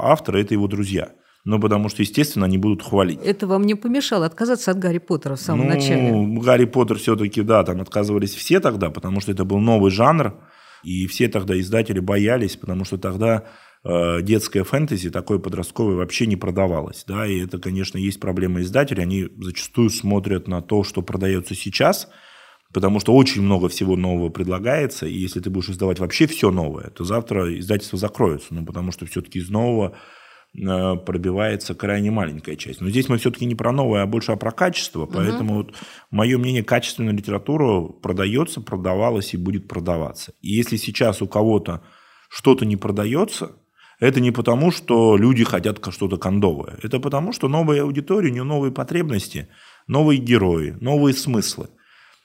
автора– 0.09 0.37
это 0.39 0.53
его 0.53 0.67
друзья. 0.67 1.09
Ну, 1.43 1.59
потому 1.59 1.89
что, 1.89 2.01
естественно, 2.01 2.45
они 2.45 2.57
будут 2.57 2.83
хвалить. 2.83 3.19
Это 3.23 3.47
вам 3.47 3.63
не 3.63 3.75
помешало 3.75 4.25
отказаться 4.25 4.71
от 4.71 4.79
Гарри 4.79 4.97
Поттера 4.97 5.35
в 5.35 5.41
самом 5.41 5.67
ну, 5.67 5.73
начале? 5.73 6.39
Гарри 6.41 6.65
Поттер 6.65 6.97
все-таки, 6.97 7.41
да, 7.41 7.63
там 7.63 7.81
отказывались 7.81 8.33
все 8.33 8.59
тогда, 8.59 8.89
потому 8.89 9.21
что 9.21 9.31
это 9.33 9.43
был 9.45 9.59
новый 9.59 9.91
жанр, 9.91 10.35
и 10.83 11.07
все 11.07 11.27
тогда 11.27 11.57
издатели 11.59 11.99
боялись, 11.99 12.55
потому 12.55 12.85
что 12.85 12.97
тогда 12.97 13.45
детская 14.21 14.63
фэнтези, 14.63 15.09
такое 15.09 15.39
подростковое, 15.39 15.95
вообще 15.95 16.25
не 16.25 16.35
продавалось. 16.35 17.05
Да? 17.07 17.25
И 17.25 17.39
это, 17.39 17.57
конечно, 17.59 17.97
есть 17.97 18.19
проблема 18.19 18.61
издателей. 18.61 19.03
Они 19.03 19.29
зачастую 19.37 19.89
смотрят 19.89 20.47
на 20.47 20.61
то, 20.61 20.83
что 20.83 21.01
продается 21.01 21.55
сейчас, 21.55 22.09
потому 22.73 22.99
что 22.99 23.13
очень 23.13 23.41
много 23.41 23.69
всего 23.69 23.95
нового 23.95 24.29
предлагается. 24.29 25.05
И 25.05 25.13
если 25.13 25.39
ты 25.39 25.49
будешь 25.49 25.69
издавать 25.69 25.99
вообще 25.99 26.27
все 26.27 26.51
новое, 26.51 26.89
то 26.89 27.05
завтра 27.05 27.57
издательство 27.57 27.97
закроется. 27.97 28.53
Ну, 28.53 28.65
потому 28.65 28.91
что 28.91 29.05
все-таки 29.05 29.39
из 29.39 29.49
нового 29.49 29.95
э, 30.53 30.95
пробивается 31.05 31.73
крайне 31.73 32.11
маленькая 32.11 32.57
часть. 32.57 32.81
Но 32.81 32.89
здесь 32.89 33.07
мы 33.07 33.17
все-таки 33.19 33.45
не 33.45 33.55
про 33.55 33.71
новое, 33.71 34.01
а 34.01 34.05
больше 34.05 34.35
про 34.35 34.51
качество. 34.51 35.05
Поэтому 35.05 35.53
угу. 35.53 35.63
вот 35.63 35.75
мое 36.11 36.37
мнение, 36.37 36.63
качественная 36.63 37.13
литература 37.13 37.87
продается, 37.87 38.59
продавалась 38.59 39.33
и 39.33 39.37
будет 39.37 39.69
продаваться. 39.69 40.33
И 40.41 40.49
если 40.49 40.75
сейчас 40.75 41.21
у 41.21 41.27
кого-то 41.27 41.83
что-то 42.29 42.65
не 42.65 42.75
продается, 42.75 43.55
это 43.99 44.19
не 44.19 44.31
потому, 44.31 44.71
что 44.71 45.17
люди 45.17 45.43
хотят 45.43 45.79
что-то 45.89 46.17
кондовое. 46.17 46.77
Это 46.83 46.99
потому, 46.99 47.33
что 47.33 47.47
новая 47.47 47.81
аудитория, 47.81 48.29
у 48.29 48.33
нее 48.33 48.43
новые 48.43 48.71
потребности, 48.71 49.47
новые 49.87 50.19
герои, 50.19 50.75
новые 50.79 51.13
смыслы. 51.13 51.69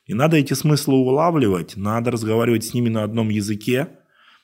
И 0.07 0.15
надо 0.15 0.37
эти 0.37 0.53
смыслы 0.53 0.95
улавливать, 0.95 1.77
надо 1.77 2.11
разговаривать 2.11 2.65
с 2.65 2.75
ними 2.75 2.89
на 2.89 3.05
одном 3.05 3.31
языке, 3.31 3.89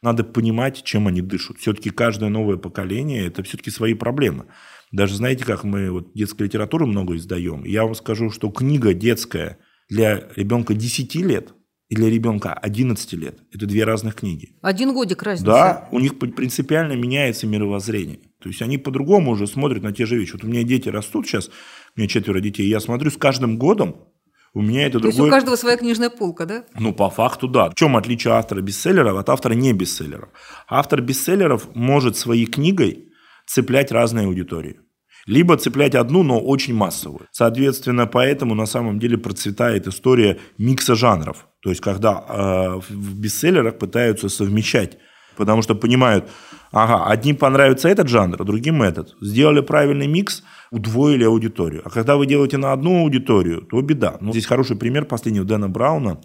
надо 0.01 0.25
понимать, 0.25 0.85
чем 0.85 1.09
они 1.09 1.21
дышат. 1.21 1.59
Все-таки 1.59 1.91
каждое 1.91 2.31
новое 2.31 2.57
поколение– 2.57 3.27
это 3.27 3.43
все-таки 3.43 3.71
свои 3.71 3.95
проблемы. 3.95 4.47
Даже 4.93 5.17
знаете, 5.17 5.45
как 5.45 5.65
мы 5.65 5.91
вот 5.91 6.13
детской 6.15 6.45
литературы 6.45 6.87
много 6.87 7.17
издаем. 7.17 7.65
Я 7.65 7.85
вам 7.85 7.95
скажу, 7.95 8.31
что 8.31 8.51
книга 8.51 8.95
детская 8.95 9.59
для 9.91 10.29
ребенка 10.37 10.73
10 10.73 11.15
лет 11.17 11.53
и 11.89 11.95
для 11.95 12.11
ребенка 12.11 12.53
11 12.53 13.13
лет– 13.15 13.39
это 13.53 13.67
две 13.67 13.85
разных 13.85 14.17
книги. 14.17 14.51
Один 14.61 14.93
годик 14.93 15.23
разница. 15.23 15.47
Да, 15.47 15.89
у 15.91 16.01
них 16.01 16.19
принципиально 16.19 16.93
меняется 16.93 17.47
мировоззрение. 17.47 18.21
То 18.43 18.49
есть 18.51 18.61
они 18.61 18.77
по-другому 18.77 19.33
уже 19.33 19.47
смотрят 19.47 19.83
на 19.83 19.93
те 19.93 20.05
же 20.05 20.17
вещи. 20.17 20.33
Вот 20.33 20.45
у 20.45 20.49
меня 20.49 20.63
дети 20.65 20.91
растут 20.91 21.27
сейчас, 21.27 21.49
у 21.49 21.53
меня 22.01 22.09
четверо 22.09 22.41
детей, 22.41 22.67
и 22.67 22.69
я 22.69 22.81
смотрю, 22.81 23.11
с 23.11 23.17
каждым 23.17 23.59
годом 23.59 23.97
у 24.55 24.61
меня 24.61 24.83
это 24.83 24.95
То 24.95 24.99
другое... 25.01 25.13
есть 25.13 25.21
у 25.21 25.31
каждого 25.31 25.57
своя 25.57 25.77
книжная 25.77 26.11
полка, 26.11 26.45
да? 26.45 26.65
Ну, 26.79 26.93
по 26.93 27.09
факту, 27.11 27.49
да. 27.49 27.71
В 27.71 27.75
чем 27.75 27.97
отличие 27.97 28.35
автора 28.35 28.61
бестселлеров 28.61 29.17
от 29.17 29.29
автора 29.29 29.55
не 29.55 29.73
бестселлеров? 29.73 30.29
Автор 30.69 31.01
бестселлеров 31.01 31.75
может 31.75 32.17
своей 32.17 32.47
книгой 32.47 33.09
цеплять 33.47 33.93
разные 33.93 34.27
аудитории. 34.27 34.81
Либо 35.27 35.57
цеплять 35.57 35.95
одну, 35.95 36.23
но 36.23 36.41
очень 36.41 36.75
массовую. 36.75 37.29
Соответственно, 37.33 38.07
поэтому 38.07 38.55
на 38.55 38.67
самом 38.67 38.99
деле 38.99 39.19
процветает 39.19 39.87
история 39.87 40.39
микса 40.57 40.95
жанров. 40.95 41.48
То 41.63 41.71
есть, 41.71 41.81
когда 41.81 42.25
э, 42.29 42.81
в 42.89 43.21
бестселлерах 43.21 43.79
пытаются 43.79 44.29
совмещать, 44.29 44.99
потому 45.37 45.63
что 45.63 45.75
понимают, 45.75 46.29
ага, 46.73 47.07
одним 47.07 47.37
понравится 47.37 47.89
этот 47.89 48.09
жанр, 48.09 48.37
а 48.41 48.45
другим 48.45 48.83
этот. 48.83 49.15
Сделали 49.21 49.61
правильный 49.61 50.07
микс– 50.07 50.43
удвоили 50.71 51.25
аудиторию. 51.25 51.83
А 51.85 51.91
когда 51.91 52.17
вы 52.17 52.27
делаете 52.27 52.57
на 52.59 52.73
одну 52.73 53.01
аудиторию, 53.01 53.63
то 53.63 53.81
беда. 53.81 54.19
Ну, 54.21 54.33
здесь 54.33 54.47
хороший 54.47 54.77
пример 54.77 55.05
последнего 55.05 55.45
Дэна 55.45 55.69
Брауна, 55.69 56.21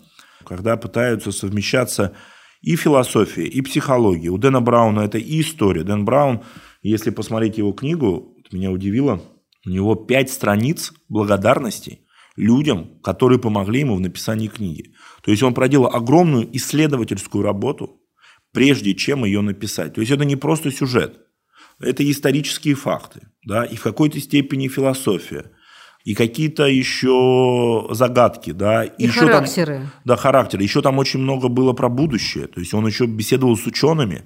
когда 0.46 0.78
пытаются 0.78 1.32
совмещаться 1.32 2.14
и 2.62 2.76
философия, 2.76 3.46
и 3.46 3.62
психология. 3.62 4.30
У 4.30 4.38
Дэна 4.38 4.62
Брауна 4.62 5.02
это 5.02 5.18
и 5.18 5.42
история. 5.42 5.84
Дэн 5.84 6.06
Браун, 6.06 6.44
если 6.82 7.10
посмотреть 7.10 7.58
его 7.58 7.74
книгу, 7.74 8.36
меня 8.52 8.72
удивило, 8.72 9.22
у 9.66 9.70
него 9.70 9.96
пять 9.96 10.30
страниц 10.30 10.94
благодарностей 11.10 12.03
людям, 12.36 13.00
которые 13.04 13.40
помогли 13.40 13.82
ему 13.82 13.96
в 13.96 14.00
написании 14.00 14.48
книги. 14.48 14.94
То 15.24 15.32
есть 15.32 15.44
он 15.44 15.54
проделал 15.54 15.88
огромную 15.94 16.50
исследовательскую 16.56 17.44
работу, 17.44 18.02
прежде 18.52 18.96
чем 18.96 19.26
ее 19.26 19.42
написать. 19.42 19.94
То 19.94 20.02
есть 20.02 20.12
это 20.12 20.26
не 20.26 20.36
просто 20.36 20.72
сюжет 20.72 21.20
это 21.80 22.10
исторические 22.10 22.76
факты, 22.76 23.28
да, 23.46 23.66
и 23.66 23.76
в 23.76 23.84
какой-то 23.84 24.20
степени 24.20 24.68
философия, 24.68 25.52
и 26.04 26.16
какие-то 26.16 26.66
еще 26.66 27.88
загадки, 27.92 28.52
да. 28.52 28.84
И 28.84 29.04
еще 29.06 29.22
характеры. 29.22 29.78
Там, 29.78 29.92
да, 30.04 30.16
характеры. 30.18 30.64
Еще 30.64 30.82
там 30.82 30.98
очень 30.98 31.22
много 31.22 31.48
было 31.48 31.72
про 31.72 31.88
будущее. 31.88 32.48
То 32.48 32.60
есть 32.60 32.74
он 32.74 32.86
еще 32.86 33.06
беседовал 33.06 33.56
с 33.56 33.66
учеными 33.66 34.26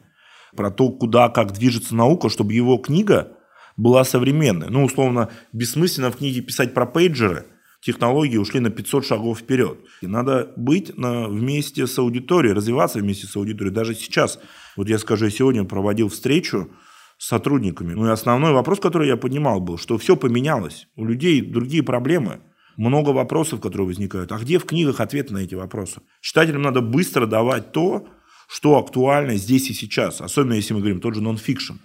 про 0.55 0.71
то, 0.71 0.89
куда, 0.89 1.29
как 1.29 1.53
движется 1.53 1.95
наука, 1.95 2.29
чтобы 2.29 2.53
его 2.53 2.77
книга 2.77 3.33
была 3.75 4.03
современной. 4.05 4.69
Ну, 4.71 4.85
условно, 4.85 5.29
бессмысленно 5.53 6.09
в 6.09 6.17
книге 6.17 6.41
писать 6.41 6.73
про 6.73 6.87
пейджеры, 6.87 7.45
технологии 7.87 8.37
ушли 8.37 8.59
на 8.59 8.69
500 8.69 9.05
шагов 9.05 9.39
вперед. 9.39 9.79
И 10.01 10.07
надо 10.07 10.51
быть 10.57 10.97
на, 10.97 11.29
вместе 11.29 11.87
с 11.87 11.97
аудиторией, 11.97 12.53
развиваться 12.53 12.99
вместе 12.99 13.27
с 13.27 13.35
аудиторией. 13.37 13.73
Даже 13.73 13.95
сейчас, 13.95 14.39
вот 14.75 14.89
я 14.89 14.99
скажу, 14.99 15.25
я 15.25 15.31
сегодня 15.31 15.63
проводил 15.63 16.09
встречу 16.09 16.69
с 17.17 17.27
сотрудниками. 17.27 17.93
Ну 17.93 18.07
и 18.07 18.09
основной 18.09 18.51
вопрос, 18.51 18.81
который 18.81 19.07
я 19.07 19.15
поднимал, 19.15 19.61
был, 19.61 19.77
что 19.77 19.97
все 19.97 20.17
поменялось. 20.17 20.87
У 20.97 21.05
людей 21.05 21.41
другие 21.41 21.81
проблемы. 21.81 22.41
Много 22.75 23.11
вопросов, 23.11 23.61
которые 23.61 23.87
возникают. 23.87 24.31
А 24.33 24.37
где 24.37 24.59
в 24.59 24.65
книгах 24.65 24.99
ответы 24.99 25.33
на 25.33 25.39
эти 25.39 25.55
вопросы? 25.55 26.01
Читателям 26.21 26.61
надо 26.61 26.81
быстро 26.81 27.25
давать 27.25 27.71
то, 27.71 28.05
что 28.49 28.77
актуально 28.77 29.37
здесь 29.37 29.69
и 29.69 29.73
сейчас. 29.73 30.19
Особенно 30.19 30.53
если 30.53 30.73
мы 30.73 30.81
говорим 30.81 30.99
тот 30.99 31.15
же 31.15 31.21
нон-фикшн. 31.21 31.75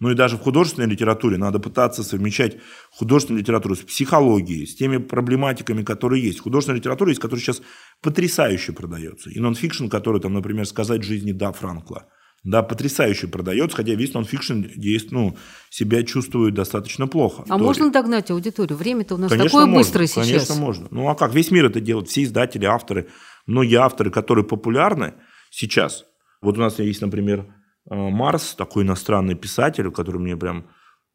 Ну 0.00 0.10
и 0.10 0.14
даже 0.14 0.36
в 0.36 0.40
художественной 0.40 0.88
литературе 0.88 1.38
надо 1.38 1.58
пытаться 1.58 2.04
совмещать 2.04 2.58
художественную 2.90 3.42
литературу 3.42 3.74
с 3.74 3.80
психологией, 3.80 4.66
с 4.66 4.76
теми 4.76 4.98
проблематиками, 4.98 5.82
которые 5.82 6.22
есть. 6.22 6.40
Художественная 6.40 6.78
литература 6.78 7.10
есть, 7.10 7.20
которая 7.20 7.42
сейчас 7.42 7.62
потрясающе 8.00 8.72
продается. 8.72 9.30
И 9.30 9.40
нон-фикшн, 9.40 9.88
который, 9.88 10.20
там, 10.20 10.34
например, 10.34 10.66
«Сказать 10.66 11.02
жизни 11.02 11.32
да 11.32 11.52
Франкла», 11.52 12.06
да, 12.44 12.62
потрясающе 12.62 13.26
продается, 13.26 13.76
хотя 13.76 13.94
весь 13.94 14.14
нонфикшн 14.14 14.62
есть, 14.76 15.10
ну, 15.10 15.36
себя 15.70 16.04
чувствует 16.04 16.54
достаточно 16.54 17.08
плохо. 17.08 17.44
А 17.48 17.58
можно 17.58 17.90
догнать 17.90 18.30
аудиторию? 18.30 18.78
Время-то 18.78 19.16
у 19.16 19.18
нас 19.18 19.30
конечно, 19.30 19.50
такое 19.50 19.66
можно, 19.66 19.80
быстрое 19.80 20.06
сейчас. 20.06 20.26
Конечно, 20.26 20.54
можно. 20.54 20.88
Ну, 20.92 21.08
а 21.08 21.16
как? 21.16 21.34
Весь 21.34 21.50
мир 21.50 21.66
это 21.66 21.80
делает. 21.80 22.08
Все 22.08 22.22
издатели, 22.22 22.64
авторы, 22.64 23.08
многие 23.46 23.74
авторы, 23.74 24.12
которые 24.12 24.44
популярны 24.44 25.14
сейчас. 25.50 26.04
Вот 26.40 26.56
у 26.56 26.60
нас 26.60 26.78
есть, 26.78 27.00
например, 27.00 27.46
Марс, 27.90 28.54
такой 28.54 28.84
иностранный 28.84 29.34
писатель, 29.34 29.90
который 29.90 30.20
мне 30.20 30.36
прям 30.36 30.66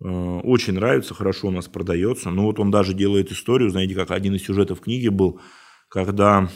э, 0.03 0.07
очень 0.07 0.73
нравится, 0.73 1.13
хорошо 1.13 1.47
у 1.47 1.51
нас 1.51 1.67
продается. 1.67 2.29
Ну, 2.29 2.43
вот 2.43 2.59
он 2.59 2.71
даже 2.71 2.93
делает 2.93 3.31
историю, 3.31 3.69
знаете, 3.69 3.95
как 3.95 4.11
один 4.11 4.35
из 4.35 4.43
сюжетов 4.43 4.81
книги 4.81 5.09
был, 5.09 5.39
когда 5.89 6.49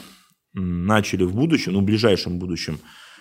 начали 0.54 1.24
в 1.24 1.34
будущем, 1.34 1.74
ну, 1.74 1.80
в 1.80 1.84
ближайшем 1.84 2.38
будущем, 2.38 2.80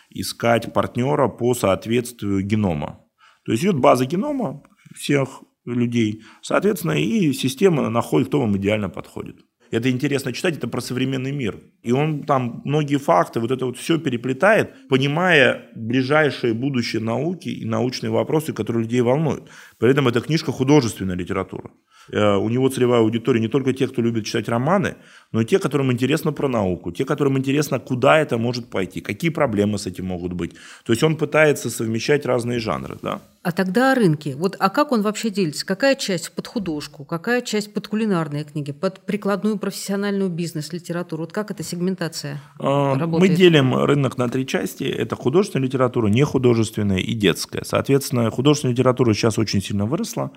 искать 0.10 0.74
партнера 0.74 1.28
по 1.28 1.54
соответствию 1.54 2.42
генома. 2.42 3.02
То 3.46 3.52
есть 3.52 3.64
идет 3.64 3.78
база 3.78 4.06
генома 4.06 4.64
всех 4.96 5.44
людей, 5.66 6.24
соответственно, 6.42 6.94
и 6.94 7.34
система 7.34 7.90
находит, 7.90 8.30
кто 8.30 8.42
вам 8.42 8.58
идеально 8.58 8.90
подходит. 8.90 9.42
Это 9.72 9.90
интересно 9.90 10.34
читать, 10.34 10.58
это 10.58 10.68
про 10.68 10.82
современный 10.82 11.32
мир. 11.32 11.60
И 11.84 11.92
он 11.92 12.24
там 12.24 12.62
многие 12.66 12.98
факты, 12.98 13.40
вот 13.40 13.52
это 13.52 13.66
вот 13.66 13.78
все 13.78 13.98
переплетает, 13.98 14.88
понимая 14.90 15.70
ближайшее 15.76 16.54
будущее 16.54 17.02
науки 17.02 17.50
и 17.50 17.66
научные 17.66 18.12
вопросы, 18.12 18.54
которые 18.54 18.84
людей 18.84 19.02
волнуют. 19.02 19.50
При 19.78 19.90
этом 19.92 20.08
это 20.08 20.22
книжка 20.22 20.52
художественная 20.52 21.16
литература. 21.16 21.72
Э, 22.12 22.36
у 22.36 22.50
него 22.50 22.70
целевая 22.70 23.02
аудитория 23.02 23.40
не 23.40 23.48
только 23.48 23.74
те, 23.74 23.88
кто 23.88 24.02
любит 24.02 24.26
читать 24.26 24.50
романы, 24.50 24.96
но 25.32 25.42
и 25.42 25.46
те, 25.46 25.60
которым 25.60 25.92
интересно 25.92 26.32
про 26.32 26.48
науку, 26.48 26.92
те, 26.92 27.06
которым 27.06 27.38
интересно, 27.38 27.80
куда 27.80 28.20
это 28.20 28.38
может 28.38 28.70
пойти, 28.70 29.02
какие 29.02 29.32
проблемы 29.32 29.78
с 29.78 29.88
этим 29.88 30.06
могут 30.06 30.34
быть. 30.34 30.54
То 30.86 30.94
есть 30.94 31.04
он 31.04 31.18
пытается 31.18 31.70
совмещать 31.70 32.26
разные 32.26 32.60
жанры. 32.60 32.98
Да? 33.02 33.22
А 33.44 33.52
тогда 33.52 33.94
о 33.94 33.96
рынке. 33.96 34.36
Вот, 34.36 34.56
а 34.60 34.70
как 34.70 34.92
он 34.92 35.02
вообще 35.02 35.30
делится? 35.30 35.66
Какая 35.66 35.96
часть 35.96 36.32
под 36.32 36.48
художку, 36.48 37.06
какая 37.06 37.42
часть 37.42 37.74
под 37.74 37.88
кулинарные 37.88 38.44
книги, 38.44 38.72
под 38.72 39.06
прикладную 39.06 39.58
профессиональную 39.58 40.30
бизнес-литературу? 40.30 41.24
Вот 41.24 41.34
как 41.34 41.52
эта 41.52 41.64
сегментация 41.64 42.42
а, 42.60 42.98
работает? 42.98 43.32
Мы 43.32 43.38
делим 43.38 43.76
рынок 43.76 44.18
на 44.18 44.28
три 44.28 44.46
части. 44.46 44.84
Это 44.84 45.16
художественная 45.16 45.66
литература, 45.66 46.08
нехудожественная 46.08 47.00
и 47.00 47.14
детская. 47.14 47.64
Соответственно, 47.64 48.30
художественная 48.32 48.74
литература 48.74 49.14
сейчас 49.14 49.38
очень 49.38 49.62
сильно 49.62 49.86
выросла 49.86 50.32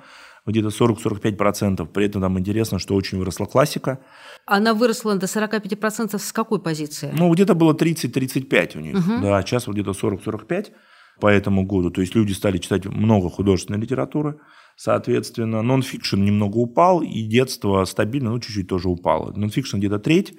где-то 0.47 0.69
40-45%. 0.69 1.87
При 1.87 2.07
этом 2.07 2.23
нам 2.23 2.39
интересно, 2.39 2.79
что 2.79 2.95
очень 2.95 3.19
выросла 3.19 3.47
классика. 3.47 3.99
Она 4.47 4.75
выросла 4.75 5.17
до 5.17 5.27
45% 5.27 6.19
с 6.19 6.33
какой 6.33 6.61
позиции? 6.61 7.13
Ну, 7.17 7.33
где-то 7.33 7.55
было 7.55 7.75
30-35 7.75 8.77
у 8.77 8.81
них. 8.81 8.97
Угу. 8.97 9.23
Да, 9.23 9.43
сейчас 9.43 9.67
вот 9.67 9.75
где-то 9.75 9.91
40-45 9.91 10.73
по 11.21 11.29
этому 11.29 11.65
году. 11.65 11.91
То 11.91 12.01
есть 12.01 12.15
люди 12.15 12.33
стали 12.33 12.59
читать 12.59 12.87
много 12.87 13.29
художественной 13.29 13.81
литературы. 13.81 14.41
Соответственно, 14.77 15.63
нонфикшн 15.63 16.17
немного 16.17 16.57
упал, 16.57 17.03
и 17.03 17.23
детство 17.23 17.85
стабильно, 17.85 18.31
ну, 18.31 18.41
чуть-чуть 18.41 18.67
тоже 18.67 18.89
упало. 18.89 19.31
Нонфикшн 19.37 19.77
где-то 19.77 19.99
треть, 19.99 20.35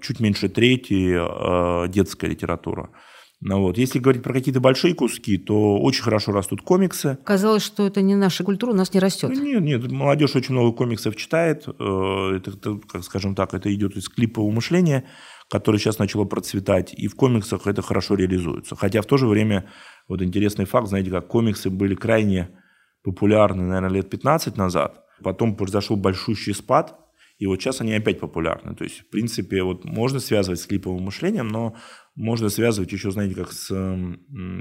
чуть 0.00 0.18
меньше 0.20 0.48
трети 0.48 1.16
э, 1.16 1.88
детская 1.88 2.26
литература. 2.26 2.90
Ну, 3.46 3.60
вот. 3.60 3.76
Если 3.76 3.98
говорить 3.98 4.22
про 4.22 4.32
какие-то 4.32 4.60
большие 4.60 4.94
куски, 4.94 5.36
то 5.36 5.78
очень 5.78 6.02
хорошо 6.02 6.32
растут 6.32 6.62
комиксы. 6.62 7.18
Казалось, 7.24 7.62
что 7.62 7.86
это 7.86 8.00
не 8.00 8.14
наша 8.14 8.42
культура, 8.42 8.72
у 8.72 8.74
нас 8.74 8.94
не 8.94 9.00
растет. 9.00 9.30
Ну, 9.34 9.42
нет, 9.42 9.60
нет, 9.60 9.92
молодежь 9.92 10.34
очень 10.34 10.54
много 10.54 10.74
комиксов 10.74 11.14
читает. 11.14 11.66
Э, 11.68 12.36
это, 12.36 12.52
это, 12.52 12.80
как 12.88 13.04
скажем 13.04 13.34
так, 13.34 13.52
это 13.52 13.72
идет 13.74 13.98
из 13.98 14.08
клипового 14.08 14.50
мышления, 14.50 15.04
которое 15.50 15.76
сейчас 15.78 15.98
начало 15.98 16.24
процветать. 16.24 16.94
И 16.96 17.06
в 17.06 17.16
комиксах 17.16 17.66
это 17.66 17.82
хорошо 17.82 18.14
реализуется. 18.14 18.76
Хотя 18.76 19.02
в 19.02 19.06
то 19.06 19.18
же 19.18 19.26
время, 19.26 19.70
вот 20.08 20.22
интересный 20.22 20.64
факт, 20.64 20.88
знаете, 20.88 21.10
как 21.10 21.28
комиксы 21.28 21.68
были 21.68 21.94
крайне 21.94 22.48
популярны, 23.02 23.64
наверное, 23.64 23.90
лет 23.90 24.08
15 24.08 24.56
назад. 24.56 25.04
Потом 25.22 25.54
произошел 25.54 25.96
большущий 25.98 26.54
спад, 26.54 26.98
и 27.38 27.46
вот 27.46 27.60
сейчас 27.60 27.80
они 27.80 27.92
опять 27.92 28.20
популярны. 28.20 28.74
То 28.74 28.84
есть, 28.84 29.00
в 29.00 29.10
принципе, 29.10 29.62
вот 29.62 29.84
можно 29.84 30.20
связывать 30.20 30.60
с 30.60 30.66
клиповым 30.66 31.04
мышлением, 31.04 31.48
но 31.48 31.74
можно 32.16 32.48
связывать 32.48 32.92
еще, 32.92 33.10
знаете, 33.10 33.34
как 33.34 33.52
с 33.52 33.66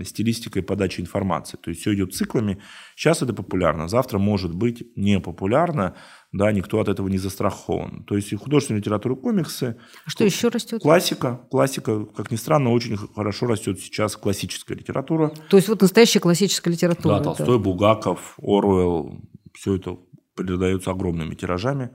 стилистикой 0.04 0.64
подачи 0.64 1.02
информации. 1.02 1.58
То 1.58 1.70
есть 1.70 1.82
все 1.82 1.94
идет 1.94 2.14
циклами. 2.14 2.60
Сейчас 2.96 3.22
это 3.22 3.34
популярно, 3.34 3.88
завтра 3.88 4.18
может 4.18 4.56
быть 4.56 4.84
не 4.96 5.20
популярно, 5.20 5.96
да, 6.32 6.52
никто 6.52 6.80
от 6.80 6.88
этого 6.88 7.08
не 7.08 7.20
застрахован. 7.20 8.06
То 8.06 8.16
есть 8.16 8.32
и 8.32 8.36
художественная 8.36 8.80
литература, 8.82 9.16
комиксы. 9.16 9.78
А 10.06 10.10
что 10.10 10.26
еще 10.26 10.48
растет? 10.48 10.82
Классика. 10.82 11.42
Классика, 11.52 12.06
как 12.06 12.32
ни 12.32 12.38
странно, 12.38 12.72
очень 12.72 12.98
хорошо 12.98 13.46
растет 13.46 13.80
сейчас 13.80 14.18
классическая 14.18 14.74
литература. 14.74 15.32
То 15.50 15.58
есть 15.58 15.70
вот 15.70 15.82
настоящая 15.82 16.22
классическая 16.22 16.72
литература. 16.72 17.18
Да, 17.18 17.24
Толстой, 17.24 17.58
да. 17.58 17.64
Булгаков, 17.64 18.34
Оруэлл, 18.42 19.22
все 19.54 19.76
это 19.76 19.98
передается 20.36 20.90
огромными 20.90 21.36
тиражами. 21.36 21.92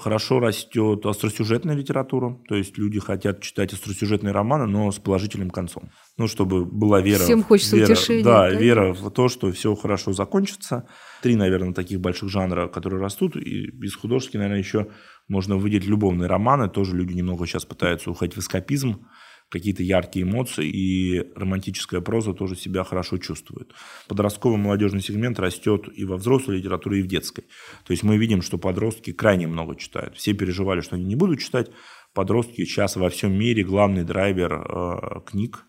Хорошо 0.00 0.40
растет 0.40 1.04
остросюжетная 1.04 1.74
литература, 1.74 2.38
то 2.48 2.54
есть 2.54 2.78
люди 2.78 2.98
хотят 2.98 3.42
читать 3.42 3.74
остросюжетные 3.74 4.32
романы, 4.32 4.64
но 4.64 4.90
с 4.90 4.98
положительным 4.98 5.50
концом. 5.50 5.90
Ну, 6.16 6.26
чтобы 6.26 6.64
была 6.64 7.02
вера. 7.02 7.22
Всем 7.22 7.42
хочется 7.42 7.76
вера, 7.76 7.92
утешения. 7.92 8.24
Да, 8.24 8.48
да, 8.48 8.50
вера 8.50 8.94
в 8.94 9.10
то, 9.10 9.28
что 9.28 9.52
все 9.52 9.74
хорошо 9.74 10.14
закончится. 10.14 10.88
Три, 11.20 11.36
наверное, 11.36 11.74
таких 11.74 12.00
больших 12.00 12.30
жанра, 12.30 12.68
которые 12.68 13.02
растут. 13.02 13.36
И 13.36 13.66
из 13.82 13.94
художественных, 13.94 14.44
наверное, 14.44 14.64
еще 14.64 14.86
можно 15.28 15.58
выделить 15.58 15.86
любовные 15.86 16.28
романы. 16.28 16.70
Тоже 16.70 16.96
люди 16.96 17.12
немного 17.12 17.46
сейчас 17.46 17.66
пытаются 17.66 18.10
уходить 18.10 18.36
в 18.36 18.40
эскапизм 18.40 19.06
какие-то 19.50 19.82
яркие 19.82 20.24
эмоции, 20.24 20.66
и 20.66 21.22
романтическая 21.34 22.00
проза 22.00 22.32
тоже 22.32 22.56
себя 22.56 22.84
хорошо 22.84 23.18
чувствует. 23.18 23.72
Подростковый 24.08 24.58
молодежный 24.58 25.02
сегмент 25.02 25.38
растет 25.38 25.88
и 25.94 26.04
во 26.04 26.16
взрослой 26.16 26.58
литературе, 26.58 27.00
и 27.00 27.02
в 27.02 27.08
детской. 27.08 27.42
То 27.84 27.90
есть 27.92 28.02
мы 28.02 28.16
видим, 28.16 28.42
что 28.42 28.58
подростки 28.58 29.12
крайне 29.12 29.46
много 29.46 29.76
читают. 29.76 30.16
Все 30.16 30.32
переживали, 30.32 30.80
что 30.80 30.96
они 30.96 31.04
не 31.04 31.16
будут 31.16 31.40
читать. 31.40 31.70
Подростки 32.14 32.64
сейчас 32.64 32.96
во 32.96 33.10
всем 33.10 33.32
мире 33.32 33.64
главный 33.64 34.04
драйвер 34.04 34.52
э, 34.52 35.20
книг. 35.26 35.64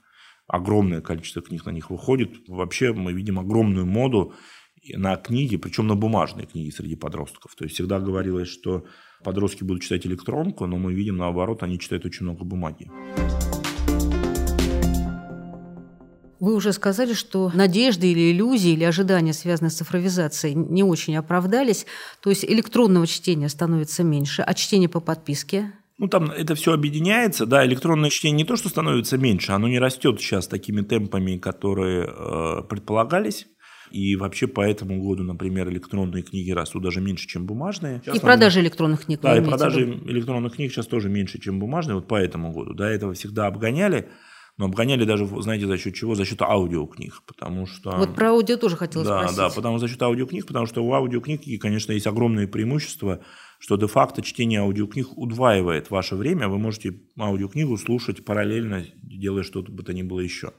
Огромное 0.48 1.02
количество 1.02 1.42
книг 1.42 1.66
на 1.66 1.72
них 1.72 1.90
выходит. 1.90 2.48
Вообще 2.48 2.94
мы 2.94 3.14
видим 3.14 3.40
огромную 3.40 3.86
моду 3.86 4.34
на 4.96 5.16
книги, 5.16 5.58
причем 5.58 5.88
на 5.88 5.96
бумажные 5.96 6.48
книги 6.48 6.70
среди 6.70 6.96
подростков. 6.96 7.56
То 7.56 7.64
есть 7.64 7.76
всегда 7.76 8.00
говорилось, 8.00 8.50
что 8.50 8.86
подростки 9.24 9.64
будут 9.64 9.84
читать 9.84 10.06
электронку, 10.06 10.66
но 10.66 10.78
мы 10.78 10.94
видим 10.94 11.18
наоборот, 11.18 11.64
они 11.64 11.80
читают 11.80 12.06
очень 12.06 12.26
много 12.26 12.44
бумаги. 12.44 12.90
Вы 16.42 16.56
уже 16.56 16.74
сказали, 16.74 17.14
что 17.14 17.52
надежды 17.54 18.12
или 18.12 18.32
иллюзии, 18.32 18.72
или 18.72 18.84
ожидания, 18.84 19.32
связанные 19.32 19.70
с 19.70 19.76
цифровизацией, 19.76 20.56
не 20.56 20.84
очень 20.84 21.16
оправдались. 21.16 21.86
То 22.20 22.32
есть 22.32 22.44
электронного 22.44 23.06
чтения 23.06 23.48
становится 23.48 24.04
меньше, 24.04 24.42
а 24.42 24.54
чтение 24.56 24.90
по 24.90 25.00
подписке 25.00 25.72
ну, 26.00 26.08
там 26.08 26.32
это 26.32 26.56
все 26.56 26.74
объединяется, 26.74 27.46
да, 27.46 27.64
электронное 27.64 28.10
чтение 28.10 28.38
не 28.38 28.44
то, 28.44 28.56
что 28.56 28.70
становится 28.70 29.20
меньше, 29.20 29.52
оно 29.52 29.68
не 29.68 29.78
растет 29.78 30.20
сейчас 30.20 30.48
такими 30.48 30.82
темпами, 30.82 31.38
которые 31.38 32.08
э, 32.10 32.64
предполагались. 32.68 33.46
И 33.92 34.16
вообще 34.16 34.48
по 34.48 34.62
этому 34.62 35.00
году, 35.00 35.22
например, 35.22 35.70
электронные 35.70 36.24
книги 36.24 36.50
растут 36.50 36.82
даже 36.82 37.02
меньше, 37.02 37.28
чем 37.28 37.46
бумажные. 37.46 38.02
Сейчас, 38.04 38.16
и 38.16 38.20
продажи 38.20 38.62
электронных 38.62 39.06
книг. 39.06 39.20
Да, 39.22 39.38
и 39.38 39.42
продажи 39.42 39.84
электронных 39.84 40.56
книг 40.56 40.72
сейчас 40.72 40.88
тоже 40.88 41.08
меньше, 41.08 41.40
чем 41.40 41.60
бумажные, 41.60 41.94
вот 41.94 42.08
по 42.08 42.16
этому 42.16 42.52
году. 42.52 42.74
До 42.74 42.86
этого 42.86 43.14
всегда 43.14 43.46
обгоняли. 43.46 44.10
Но 44.62 44.68
обгоняли 44.68 45.06
даже, 45.06 45.26
знаете, 45.42 45.66
за 45.66 45.76
счет 45.80 45.96
чего? 45.96 46.14
За 46.14 46.24
счет 46.24 46.40
аудиокниг, 46.44 47.24
потому 47.26 47.66
что... 47.66 47.90
Вот 47.98 48.14
про 48.14 48.30
аудио 48.30 48.58
тоже 48.58 48.78
хотелось 48.78 49.08
да, 49.08 49.18
спросить. 49.18 49.38
Да, 49.38 49.50
потому 49.50 49.80
за 49.80 49.88
счет 49.88 50.00
аудиокниг, 50.04 50.46
потому 50.46 50.68
что 50.68 50.86
у 50.86 50.94
аудиокниги, 50.94 51.58
конечно, 51.58 51.94
есть 51.94 52.06
огромные 52.06 52.48
преимущества, 52.48 53.22
что 53.58 53.76
де-факто 53.76 54.22
чтение 54.22 54.60
аудиокниг 54.60 55.18
удваивает 55.18 55.90
ваше 55.90 56.16
время. 56.16 56.48
Вы 56.48 56.60
можете 56.60 56.94
аудиокнигу 57.20 57.76
слушать 57.78 58.24
параллельно, 58.24 58.86
делая 59.02 59.42
что-то 59.42 59.72
бы 59.72 59.82
то 59.82 59.96
ни 59.96 60.04
было 60.04 60.20
еще. 60.20 60.54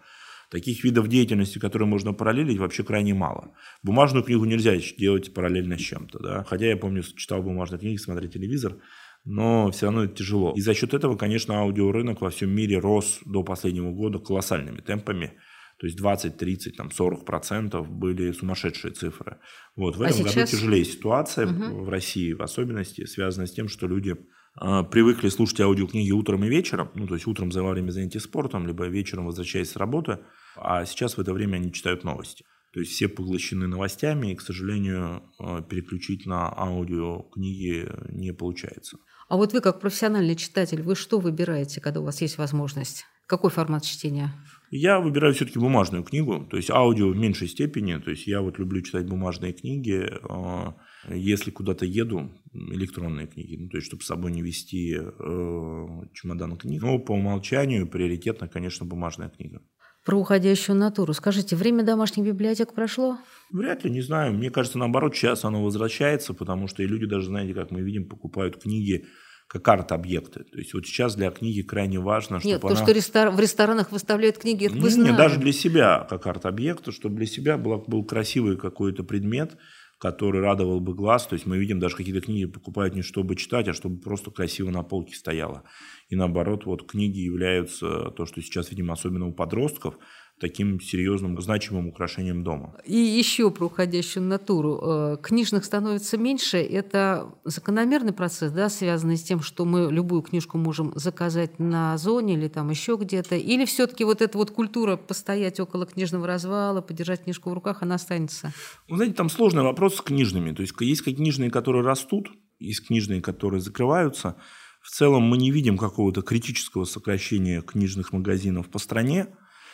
Таких 0.51 0.83
видов 0.83 1.07
деятельности, 1.07 1.61
которые 1.61 1.87
можно 1.87 2.13
параллелить, 2.13 2.59
вообще 2.59 2.83
крайне 2.83 3.15
мало. 3.15 3.53
Бумажную 3.85 4.25
книгу 4.25 4.45
нельзя 4.47 4.75
делать 4.99 5.33
параллельно 5.33 5.79
с 5.79 5.81
чем-то. 5.81 6.19
Да? 6.19 6.43
Хотя 6.43 6.67
я 6.67 6.77
помню, 6.77 7.05
читал 7.05 7.41
бумажные 7.41 7.79
книги, 7.79 7.99
смотрел 7.99 8.29
телевизор– 8.29 8.79
но 9.25 9.71
все 9.71 9.87
равно 9.87 10.05
это 10.05 10.15
тяжело. 10.15 10.53
И 10.57 10.61
за 10.61 10.75
счет 10.75 10.95
этого, 10.95 11.17
конечно, 11.17 11.61
аудиорынок 11.61 12.21
во 12.21 12.31
всем 12.31 12.51
мире 12.51 12.79
рос 12.79 13.21
до 13.25 13.43
последнего 13.43 13.93
года 13.93 14.19
колоссальными 14.19 14.81
темпами. 14.81 15.33
То 15.79 15.87
есть 15.87 15.97
20, 15.97 16.37
30, 16.37 16.77
там 16.77 16.91
40 16.91 17.25
процентов 17.25 17.91
были 17.91 18.31
сумасшедшие 18.33 18.93
цифры. 18.93 19.39
Вот. 19.75 19.97
В 19.97 20.03
а 20.03 20.09
этом 20.09 20.21
а 20.21 20.25
году 20.25 20.47
тяжелее 20.47 20.85
ситуация 20.85 21.47
угу. 21.47 21.85
в 21.85 21.89
России, 21.89 22.33
в 22.33 22.43
особенности, 22.43 23.05
связана 23.05 23.47
с 23.47 23.53
тем, 23.53 23.69
что 23.69 23.89
люди 23.89 24.15
э, 24.61 24.83
привыкли 24.91 25.29
слушать 25.29 25.61
аудиокниги 25.61 26.13
утром 26.13 26.45
и 26.45 26.49
вечером, 26.49 26.91
ну, 26.95 27.07
то 27.07 27.15
есть 27.15 27.27
утром 27.27 27.51
за 27.51 27.65
время 27.65 27.91
занятий 27.91 28.21
спортом, 28.21 28.67
либо 28.67 28.87
вечером 28.87 29.27
возвращаясь 29.27 29.71
с 29.71 29.77
работы, 29.77 30.21
а 30.57 30.85
сейчас 30.85 31.17
в 31.17 31.21
это 31.21 31.33
время 31.33 31.57
они 31.57 31.73
читают 31.73 32.05
новости. 32.05 32.45
То 32.73 32.81
есть 32.81 32.93
все 32.93 33.09
поглощены 33.09 33.67
новостями, 33.67 34.33
и, 34.33 34.37
к 34.37 34.41
сожалению, 34.41 35.23
э, 35.41 35.63
переключить 35.69 36.27
на 36.27 36.49
аудиокниги 36.57 37.89
не 38.09 38.33
получается. 38.33 38.99
А 39.33 39.37
вот 39.39 39.55
вы, 39.55 39.63
как 39.63 39.81
профессиональный 39.81 40.37
читатель, 40.37 40.83
вы 40.83 40.95
что 40.95 41.19
выбираете, 41.19 41.81
когда 41.81 42.01
у 42.01 42.05
вас 42.05 42.21
есть 42.21 42.37
возможность? 42.37 43.07
Какой 43.27 43.49
формат 43.49 43.83
чтения? 43.83 44.35
Я 44.71 45.01
выбираю 45.01 45.33
все-таки 45.33 45.59
бумажную 45.59 46.05
книгу, 46.05 46.47
то 46.51 46.59
есть 46.59 46.71
аудио 46.71 47.09
в 47.09 47.17
меньшей 47.17 47.49
степени. 47.49 47.97
То 47.97 48.11
есть 48.11 48.27
я 48.27 48.43
вот 48.43 48.59
люблю 48.59 48.83
читать 48.83 49.09
бумажные 49.09 49.55
книги. 49.55 50.07
А, 50.29 50.75
если 51.09 51.51
куда-то 51.51 51.87
еду, 51.87 52.31
электронные 52.53 53.27
книги, 53.27 53.57
ну, 53.57 53.71
то 53.71 53.79
есть 53.79 53.87
чтобы 53.87 54.03
с 54.03 54.07
собой 54.07 54.33
не 54.33 54.43
вести 54.43 54.99
э, 54.99 55.87
чемодан 56.13 56.59
книг. 56.59 56.83
Но 56.83 56.99
по 56.99 57.13
умолчанию 57.13 57.89
приоритетно, 57.89 58.49
конечно, 58.49 58.85
бумажная 58.85 59.31
книга. 59.31 59.63
Про 60.05 60.19
уходящую 60.19 60.77
натуру. 60.77 61.15
Скажите, 61.15 61.55
время 61.55 61.85
домашних 61.85 62.27
библиотек 62.27 62.75
прошло? 62.75 63.19
Вряд 63.53 63.85
ли, 63.85 63.91
не 63.91 64.01
знаю. 64.03 64.35
Мне 64.35 64.51
кажется, 64.51 64.77
наоборот, 64.77 65.15
сейчас 65.15 65.45
оно 65.45 65.63
возвращается, 65.63 66.35
потому 66.35 66.67
что 66.67 66.83
и 66.83 66.87
люди 66.87 67.07
даже, 67.07 67.29
знаете, 67.29 67.55
как 67.55 67.71
мы 67.71 67.83
видим, 67.83 68.09
покупают 68.09 68.61
книги 68.61 69.07
как 69.53 69.69
арт-объекты. 69.69 70.45
То 70.45 70.59
есть 70.59 70.73
вот 70.73 70.87
сейчас 70.87 71.15
для 71.15 71.31
книги 71.31 71.61
крайне 71.61 72.01
важно, 72.01 72.41
чтобы 72.41 72.55
Нет, 72.55 72.65
она... 72.65 72.75
то, 72.75 72.83
что 72.83 72.93
рестор... 72.93 73.31
в 73.31 73.39
ресторанах 73.39 73.93
выставляют 73.93 74.39
книги, 74.39 74.65
это 74.65 74.77
мы 74.77 74.85
Нет, 74.85 74.93
знаем. 74.93 75.17
даже 75.17 75.39
для 75.39 75.53
себя 75.53 76.07
как 76.09 76.27
арт-объекта, 76.27 76.91
чтобы 76.91 77.17
для 77.17 77.27
себя 77.27 77.59
был, 77.59 77.85
был 77.87 78.03
красивый 78.03 78.57
какой-то 78.57 79.05
предмет, 79.05 79.59
который 79.99 80.41
радовал 80.41 80.81
бы 80.81 80.95
глаз. 80.95 81.27
То 81.27 81.35
есть 81.35 81.45
мы 81.45 81.59
видим, 81.59 81.81
даже 81.81 81.97
какие-то 81.97 82.23
книги 82.23 82.47
покупают 82.47 82.95
не 82.95 83.03
чтобы 83.03 83.37
читать, 83.37 83.69
а 83.69 83.75
чтобы 83.75 84.01
просто 84.01 84.31
красиво 84.31 84.71
на 84.71 84.83
полке 84.83 85.15
стояло. 85.15 85.65
И 86.13 86.17
наоборот, 86.17 86.67
вот 86.67 86.87
книги 86.87 87.21
являются, 87.21 88.11
то, 88.11 88.27
что 88.27 88.43
сейчас 88.43 88.71
видим, 88.71 88.91
особенно 88.91 89.27
у 89.27 89.33
подростков– 89.33 89.99
таким 90.43 90.81
серьезным, 90.81 91.41
значимым 91.41 91.87
украшением 91.87 92.43
дома. 92.43 92.75
И 92.85 92.97
еще 92.97 93.49
про 93.53 93.67
уходящую 93.67 94.25
натуру. 94.25 94.81
Э, 94.83 95.17
книжных 95.23 95.65
становится 95.65 96.19
меньше. 96.19 96.57
Это 96.57 97.33
закономерный 97.45 98.13
процесс, 98.13 98.51
да, 98.51 98.69
связанный 98.69 99.17
с 99.17 99.23
тем, 99.23 99.41
что 99.41 99.65
мы 99.65 99.89
любую 99.93 100.23
книжку 100.23 100.59
можем 100.59 100.93
заказать 100.97 101.61
на 101.61 101.97
зоне 101.97 102.35
или 102.35 102.49
там 102.49 102.71
еще 102.71 102.97
где-то. 102.97 103.37
Или 103.37 103.65
все-таки 103.67 104.03
вот 104.03 104.21
эта 104.21 104.37
вот 104.37 104.51
культура 104.51 104.97
постоять 104.97 105.61
около 105.61 105.87
книжного 105.87 106.27
развала, 106.27 106.81
подержать 106.81 107.23
книжку 107.23 107.51
в 107.51 107.53
руках, 107.53 107.83
она 107.83 107.95
останется? 107.95 108.53
Вы 108.89 108.97
знаете, 108.97 109.15
там 109.15 109.31
сложный 109.31 109.63
вопрос 109.63 109.95
с 109.95 110.01
книжными. 110.01 110.53
То 110.53 110.63
есть 110.63 110.75
есть 110.81 111.05
книжные, 111.05 111.53
которые 111.53 111.85
растут, 111.85 112.33
есть 112.59 112.89
книжные, 112.89 113.23
которые 113.23 113.61
закрываются. 113.61 114.35
В 114.83 114.91
целом 114.91 115.23
мы 115.23 115.39
не 115.39 115.51
видим 115.51 115.79
какого-то 115.79 116.23
критического 116.23 116.85
сокращения 116.85 117.63
книжных 117.63 118.13
магазинов 118.13 118.69
по 118.69 118.79
стране. 118.79 119.29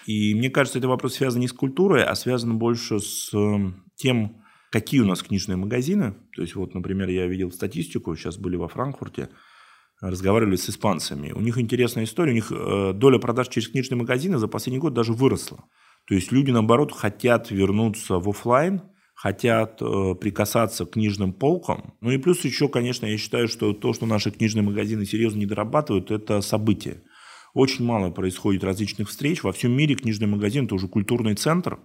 И 0.06 0.34
мне 0.34 0.50
кажется, 0.50 0.78
это 0.78 0.88
вопрос 0.88 1.14
связан 1.14 1.40
не 1.40 1.48
с 1.48 1.52
культурой, 1.52 2.04
а 2.04 2.14
связан 2.14 2.58
больше 2.58 3.00
с 3.00 3.32
эм, 3.34 3.84
тем, 3.96 4.42
какие 4.70 5.00
у 5.00 5.06
нас 5.06 5.22
книжные 5.22 5.56
магазины. 5.56 6.14
То 6.34 6.42
есть 6.42 6.54
вот, 6.54 6.74
например, 6.74 7.08
я 7.08 7.26
видел 7.26 7.50
статистику, 7.50 8.14
сейчас 8.16 8.36
были 8.36 8.56
во 8.56 8.68
Франкфурте, 8.68 9.30
разговаривали 10.00 10.56
с 10.56 10.68
испанцами. 10.68 11.32
У 11.32 11.40
них 11.40 11.58
интересная 11.58 12.04
история, 12.04 12.32
у 12.32 12.34
них 12.34 12.52
э, 12.52 12.92
доля 12.94 13.18
продаж 13.18 13.48
через 13.48 13.68
книжные 13.68 13.98
магазины 13.98 14.38
за 14.38 14.46
последний 14.46 14.78
год 14.78 14.94
даже 14.94 15.12
выросла. 15.12 15.64
То 16.06 16.14
есть 16.14 16.32
люди, 16.32 16.50
наоборот, 16.50 16.92
хотят 16.92 17.50
вернуться 17.50 18.18
в 18.18 18.28
офлайн, 18.28 18.82
хотят 19.18 19.82
э, 19.82 20.14
прикасаться 20.14 20.86
к 20.86 20.92
книжным 20.92 21.32
полкам. 21.32 21.94
Ну 22.00 22.12
и 22.12 22.18
плюс 22.18 22.44
еще, 22.44 22.68
конечно, 22.68 23.04
я 23.04 23.18
считаю, 23.18 23.48
что 23.48 23.72
то, 23.72 23.92
что 23.92 24.06
наши 24.06 24.30
книжные 24.30 24.62
магазины 24.62 25.04
серьезно 25.04 25.40
не 25.40 25.46
дорабатывают, 25.46 26.12
это 26.12 26.40
событие. 26.40 27.02
Очень 27.52 27.84
мало 27.84 28.10
происходит 28.10 28.62
различных 28.62 29.08
встреч. 29.08 29.42
Во 29.42 29.50
всем 29.50 29.72
мире 29.72 29.96
книжный 29.96 30.28
магазин– 30.28 30.64
это 30.66 30.76
уже 30.76 30.86
культурный 30.86 31.34
центр 31.34 31.80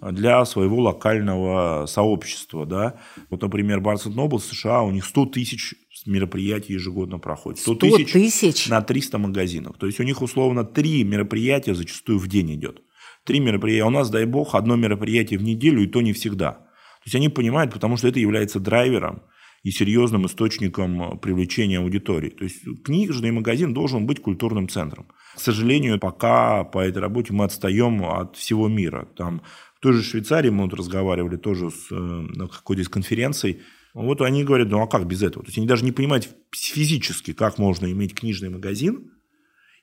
для 0.00 0.42
своего 0.46 0.80
локального 0.80 1.84
сообщества. 1.84 2.64
Да? 2.64 2.94
Вот, 3.28 3.42
например, 3.42 3.80
Barnes 3.80 4.06
Noble 4.06 4.38
США, 4.38 4.80
у 4.80 4.90
них 4.90 5.04
100 5.04 5.26
тысяч 5.26 5.74
мероприятий 6.06 6.72
ежегодно 6.72 7.18
проходит. 7.18 7.60
100, 7.60 7.74
100 7.74 7.86
тысяч, 7.86 8.12
тысяч 8.12 8.68
на 8.68 8.80
300 8.80 9.18
магазинов. 9.18 9.76
То 9.76 9.84
есть 9.84 10.00
у 10.00 10.04
них 10.04 10.22
условно 10.22 10.64
3 10.64 11.04
мероприятия 11.04 11.74
зачастую 11.74 12.18
в 12.18 12.28
день 12.28 12.54
идет. 12.54 12.80
Три 13.24 13.40
мероприятия. 13.40 13.84
У 13.84 13.90
нас, 13.90 14.10
дай 14.10 14.24
бог, 14.24 14.54
одно 14.54 14.76
мероприятие 14.76 15.38
в 15.38 15.42
неделю, 15.42 15.82
и 15.82 15.86
то 15.86 16.00
не 16.02 16.12
всегда. 16.12 16.52
То 16.52 17.06
есть 17.06 17.14
они 17.14 17.28
понимают, 17.28 17.72
потому 17.72 17.96
что 17.96 18.08
это 18.08 18.18
является 18.20 18.60
драйвером 18.60 19.22
и 19.62 19.70
серьезным 19.70 20.26
источником 20.26 21.18
привлечения 21.20 21.78
аудитории. 21.78 22.30
То 22.30 22.44
есть 22.44 22.62
книжный 22.84 23.30
магазин 23.30 23.72
должен 23.74 24.06
быть 24.06 24.20
культурным 24.20 24.68
центром. 24.68 25.06
К 25.36 25.40
сожалению, 25.40 26.00
пока 26.00 26.64
по 26.64 26.80
этой 26.80 26.98
работе 26.98 27.32
мы 27.32 27.44
отстаем 27.44 28.04
от 28.04 28.36
всего 28.36 28.68
мира. 28.68 29.08
Там 29.16 29.42
в 29.76 29.80
той 29.80 29.92
же 29.92 30.02
Швейцарии 30.02 30.50
мы 30.50 30.64
вот 30.64 30.74
разговаривали 30.74 31.36
тоже 31.36 31.70
с, 31.70 31.92
э, 31.92 31.94
на 31.94 32.48
какой-то 32.48 32.82
из 32.82 32.88
конференций, 32.88 33.62
вот 33.94 34.22
они 34.22 34.42
говорят, 34.42 34.68
ну 34.68 34.80
а 34.80 34.86
как 34.86 35.06
без 35.06 35.22
этого? 35.22 35.44
То 35.44 35.48
есть 35.48 35.58
они 35.58 35.66
даже 35.66 35.84
не 35.84 35.92
понимают 35.92 36.28
физически, 36.50 37.32
как 37.32 37.58
можно 37.58 37.90
иметь 37.90 38.14
книжный 38.14 38.48
магазин 38.48 39.10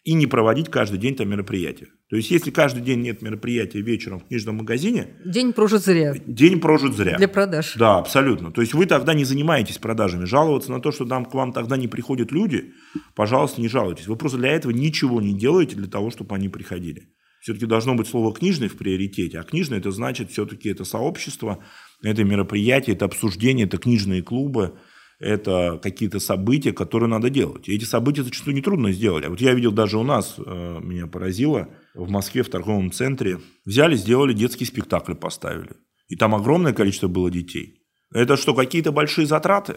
и 0.04 0.14
не 0.14 0.26
проводить 0.26 0.70
каждый 0.70 1.00
день 1.00 1.16
там 1.16 1.30
мероприятия. 1.30 1.90
То 2.10 2.16
есть 2.16 2.32
если 2.32 2.50
каждый 2.50 2.82
день 2.82 3.02
нет 3.02 3.22
мероприятия 3.22 3.82
вечером 3.82 4.20
в 4.20 4.28
книжном 4.28 4.58
магазине... 4.58 5.10
День 5.24 5.54
прожит 5.54 5.84
зря. 5.84 6.16
День 6.26 6.60
прожит 6.60 6.96
зря. 6.96 7.18
Для 7.18 7.28
продаж. 7.28 7.76
Да, 7.76 8.00
абсолютно. 8.00 8.52
То 8.52 8.62
есть 8.62 8.74
вы 8.74 8.88
тогда 8.88 9.14
не 9.14 9.26
занимаетесь 9.26 9.78
продажами. 9.78 10.26
Жаловаться 10.26 10.72
на 10.72 10.82
то, 10.82 10.92
что 10.92 11.06
там 11.06 11.24
к 11.26 11.34
вам 11.36 11.54
тогда 11.54 11.78
не 11.78 11.88
приходят 11.88 12.32
люди, 12.32 12.74
пожалуйста, 13.16 13.62
не 13.62 13.68
жалуйтесь. 13.68 14.08
Вы 14.08 14.16
просто 14.16 14.40
для 14.40 14.50
этого 14.50 14.72
ничего 14.72 15.22
не 15.22 15.38
делаете 15.38 15.76
для 15.76 15.88
того, 15.88 16.10
чтобы 16.10 16.34
они 16.34 16.50
приходили. 16.50 17.10
Все-таки 17.42 17.68
должно 17.68 17.96
быть 17.96 18.08
слово 18.08 18.34
«книжный» 18.34 18.68
в 18.68 18.76
приоритете, 18.76 19.40
а 19.40 19.44
«книжный»– 19.44 19.78
это 19.80 19.92
значит 19.92 20.32
все-таки 20.32 20.70
это 20.70 20.84
сообщество, 20.84 21.64
это 22.04 22.24
мероприятие, 22.24 22.96
это 22.96 23.06
обсуждение, 23.06 23.66
это 23.66 23.78
книжные 23.78 24.22
клубы, 24.22 24.78
это 25.20 25.80
какие-то 25.84 26.20
события, 26.20 26.72
которые 26.72 27.10
надо 27.10 27.30
делать. 27.30 27.68
И 27.68 27.76
эти 27.76 27.84
события 27.84 28.24
зачастую 28.24 28.56
нетрудно 28.56 28.92
сделать. 28.92 29.26
А 29.26 29.30
вот 29.30 29.42
я 29.42 29.54
видел 29.54 29.72
даже 29.72 29.98
у 29.98 30.04
нас, 30.04 30.36
э, 30.38 30.80
меня 30.82 31.08
поразило, 31.08 31.68
в 31.94 32.10
Москве 32.10 32.42
в 32.44 32.50
торговом 32.50 32.92
центре 32.92 33.40
взяли, 33.66 33.96
сделали 33.96 34.34
детский 34.34 34.66
спектакль, 34.66 35.14
поставили. 35.14 35.72
И 36.08 36.16
там 36.16 36.34
огромное 36.34 36.74
количество 36.74 37.08
было 37.08 37.30
детей. 37.30 37.82
Это 38.14 38.38
что, 38.38 38.56
какие-то 38.56 38.92
большие 38.92 39.28
затраты? 39.28 39.76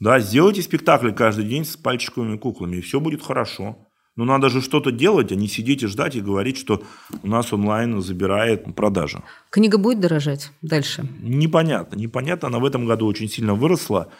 Да, 0.00 0.18
сделайте 0.18 0.62
спектакль 0.62 1.12
каждый 1.12 1.44
день 1.44 1.64
с 1.64 1.76
пальчиковыми 1.76 2.36
куклами, 2.36 2.76
и 2.76 2.80
все 2.80 2.98
будет 2.98 3.22
хорошо. 3.22 3.86
Но 4.14 4.24
надо 4.24 4.50
же 4.50 4.60
что-то 4.60 4.90
делать, 4.90 5.32
а 5.32 5.36
не 5.36 5.48
сидеть 5.48 5.82
и 5.84 5.86
ждать 5.86 6.16
и 6.16 6.20
говорить, 6.20 6.58
что 6.58 6.82
у 7.22 7.26
нас 7.26 7.52
онлайн 7.52 8.02
забирает 8.02 8.64
продажи. 8.74 9.22
Книга 9.48 9.78
будет 9.78 10.00
дорожать 10.00 10.50
дальше? 10.60 11.08
Непонятно. 11.20 11.96
Непонятно. 11.96 12.48
Она 12.48 12.58
в 12.58 12.64
этом 12.66 12.84
году 12.84 13.06
очень 13.06 13.28
сильно 13.28 13.54
выросла. 13.54 14.12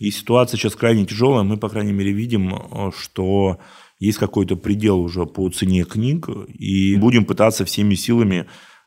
И 0.00 0.10
ситуация 0.10 0.58
сейчас 0.58 0.74
крайне 0.74 1.06
тяжелая. 1.06 1.44
Мы, 1.44 1.56
по 1.56 1.68
крайней 1.68 1.92
мере, 1.92 2.10
видим, 2.10 2.92
что 2.98 3.58
есть 4.00 4.18
какой-то 4.18 4.56
предел 4.56 4.98
уже 4.98 5.26
по 5.26 5.48
цене 5.50 5.84
книг. 5.84 6.28
И 6.48 6.96
будем 6.96 7.24
пытаться 7.24 7.64
всеми 7.64 7.94
силами 7.94 8.46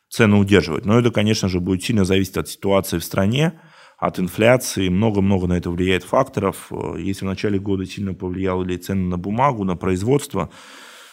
цены 0.09 0.37
удерживать. 0.37 0.85
Но 0.85 0.99
это, 0.99 1.11
конечно 1.11 1.47
же, 1.47 1.59
будет 1.59 1.83
сильно 1.83 2.03
зависеть 2.03 2.37
от 2.37 2.49
ситуации 2.49 2.97
в 2.97 3.03
стране 3.03 3.61
от 3.99 4.19
инфляции, 4.19 4.89
много-много 4.89 5.47
на 5.47 5.53
это 5.53 5.69
влияет 5.69 6.03
факторов. 6.03 6.71
Если 6.97 7.23
в 7.23 7.29
начале 7.29 7.57
года 7.57 7.85
сильно 7.85 8.13
повлияли 8.13 8.75
цены 8.75 9.07
на 9.07 9.17
бумагу, 9.17 9.63
на 9.63 9.77
производство, 9.77 10.49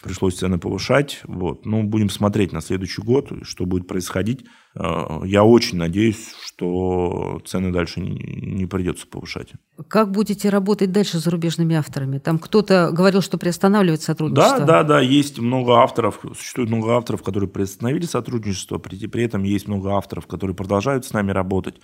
пришлось 0.03 0.35
цены 0.35 0.59
повышать. 0.59 1.21
Вот. 1.23 1.65
Ну, 1.65 1.83
будем 1.83 2.09
смотреть 2.09 2.51
на 2.51 2.59
следующий 2.59 3.01
год, 3.01 3.31
что 3.43 3.65
будет 3.65 3.87
происходить. 3.87 4.45
Э, 4.75 5.21
я 5.25 5.43
очень 5.43 5.77
надеюсь, 5.77 6.33
что 6.45 7.41
цены 7.45 7.71
дальше 7.71 7.99
не, 7.99 8.11
не 8.11 8.65
придется 8.65 9.07
повышать. 9.07 9.53
Как 9.87 10.11
будете 10.11 10.49
работать 10.49 10.91
дальше 10.91 11.19
с 11.19 11.23
зарубежными 11.23 11.75
авторами? 11.75 12.19
Там 12.19 12.39
кто-то 12.39 12.91
говорил, 12.91 13.21
что 13.21 13.37
приостанавливает 13.37 14.01
сотрудничество. 14.01 14.59
Да, 14.59 14.65
да, 14.65 14.83
да, 14.83 15.01
есть 15.01 15.39
много 15.39 15.73
авторов, 15.79 16.19
существует 16.35 16.69
много 16.69 16.95
авторов, 16.95 17.23
которые 17.23 17.49
приостановили 17.49 18.05
сотрудничество, 18.05 18.77
при, 18.77 19.07
при 19.07 19.23
этом 19.23 19.43
есть 19.43 19.67
много 19.67 19.91
авторов, 19.91 20.27
которые 20.27 20.55
продолжают 20.55 21.05
с 21.05 21.13
нами 21.13 21.31
работать. 21.31 21.81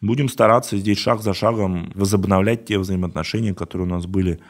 Будем 0.00 0.28
стараться 0.28 0.78
здесь 0.78 0.98
шаг 0.98 1.22
за 1.22 1.34
шагом 1.34 1.92
возобновлять 1.94 2.64
те 2.64 2.78
взаимоотношения, 2.78 3.54
которые 3.54 3.86
у 3.86 3.90
нас 3.90 4.06
были 4.06 4.40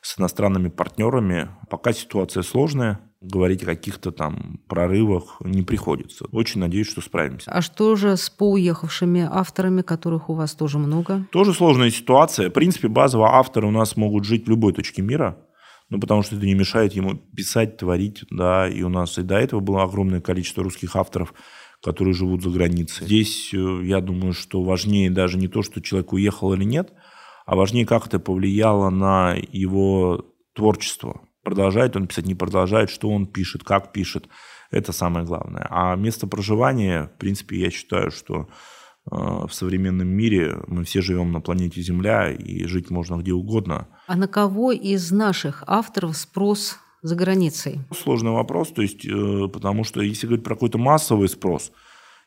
с 0.00 0.18
иностранными 0.18 0.68
партнерами. 0.68 1.48
Пока 1.70 1.92
ситуация 1.92 2.42
сложная, 2.42 3.00
говорить 3.24 3.62
о 3.62 3.66
каких-то 3.66 4.12
там 4.12 4.60
прорывах 4.68 5.36
не 5.40 5.62
приходится. 5.62 6.26
Очень 6.32 6.60
надеюсь, 6.60 6.88
что 6.88 7.00
справимся. 7.00 7.50
А 7.50 7.62
что 7.62 7.96
же 7.96 8.16
с 8.16 8.30
поуехавшими 8.30 9.28
авторами, 9.30 9.82
которых 9.82 10.30
у 10.30 10.34
вас 10.34 10.54
тоже 10.54 10.78
много? 10.78 11.26
Тоже 11.32 11.52
сложная 11.54 11.90
ситуация. 11.90 12.50
В 12.50 12.52
принципе, 12.52 12.88
базово 12.88 13.34
авторы 13.34 13.66
у 13.66 13.70
нас 13.70 13.96
могут 13.96 14.24
жить 14.24 14.46
в 14.46 14.50
любой 14.50 14.72
точке 14.72 15.02
мира, 15.02 15.38
ну, 15.90 16.00
потому 16.00 16.22
что 16.22 16.36
это 16.36 16.46
не 16.46 16.54
мешает 16.54 16.94
ему 16.94 17.14
писать, 17.14 17.76
творить, 17.76 18.24
да, 18.30 18.68
и 18.68 18.82
у 18.82 18.88
нас 18.88 19.18
и 19.18 19.22
до 19.22 19.36
этого 19.36 19.60
было 19.60 19.82
огромное 19.82 20.20
количество 20.20 20.64
русских 20.64 20.96
авторов, 20.96 21.34
которые 21.82 22.14
живут 22.14 22.42
за 22.42 22.50
границей. 22.50 23.06
Здесь, 23.06 23.52
э, 23.52 23.80
я 23.84 24.00
думаю, 24.00 24.32
что 24.32 24.62
важнее 24.62 25.10
даже 25.10 25.36
не 25.36 25.48
то, 25.48 25.62
что 25.62 25.82
человек 25.82 26.12
уехал 26.12 26.54
или 26.54 26.64
нет, 26.64 26.92
а 27.44 27.56
важнее, 27.56 27.84
как 27.84 28.06
это 28.06 28.18
повлияло 28.18 28.88
на 28.88 29.36
его 29.52 30.24
творчество. 30.54 31.20
Продолжает 31.44 31.94
он 31.94 32.06
писать, 32.06 32.26
не 32.26 32.34
продолжает, 32.34 32.90
что 32.90 33.10
он 33.10 33.26
пишет, 33.26 33.62
как 33.62 33.92
пишет. 33.92 34.28
Это 34.70 34.92
самое 34.92 35.26
главное. 35.26 35.66
А 35.70 35.94
место 35.94 36.26
проживания, 36.26 37.10
в 37.14 37.18
принципе, 37.18 37.60
я 37.60 37.70
считаю, 37.70 38.10
что 38.10 38.48
э, 39.10 39.14
в 39.14 39.50
современном 39.52 40.08
мире 40.08 40.58
мы 40.66 40.84
все 40.84 41.02
живем 41.02 41.32
на 41.32 41.40
планете 41.40 41.82
Земля, 41.82 42.32
и 42.32 42.64
жить 42.64 42.90
можно 42.90 43.16
где 43.16 43.32
угодно. 43.32 43.88
А 44.06 44.16
на 44.16 44.26
кого 44.26 44.72
из 44.72 45.12
наших 45.12 45.62
авторов 45.66 46.16
спрос 46.16 46.78
за 47.02 47.14
границей? 47.14 47.80
Сложный 47.94 48.32
вопрос, 48.32 48.72
то 48.72 48.80
есть, 48.80 49.04
э, 49.04 49.48
потому 49.52 49.84
что 49.84 50.00
если 50.00 50.26
говорить 50.26 50.44
про 50.44 50.54
какой-то 50.54 50.78
массовый 50.78 51.28
спрос 51.28 51.70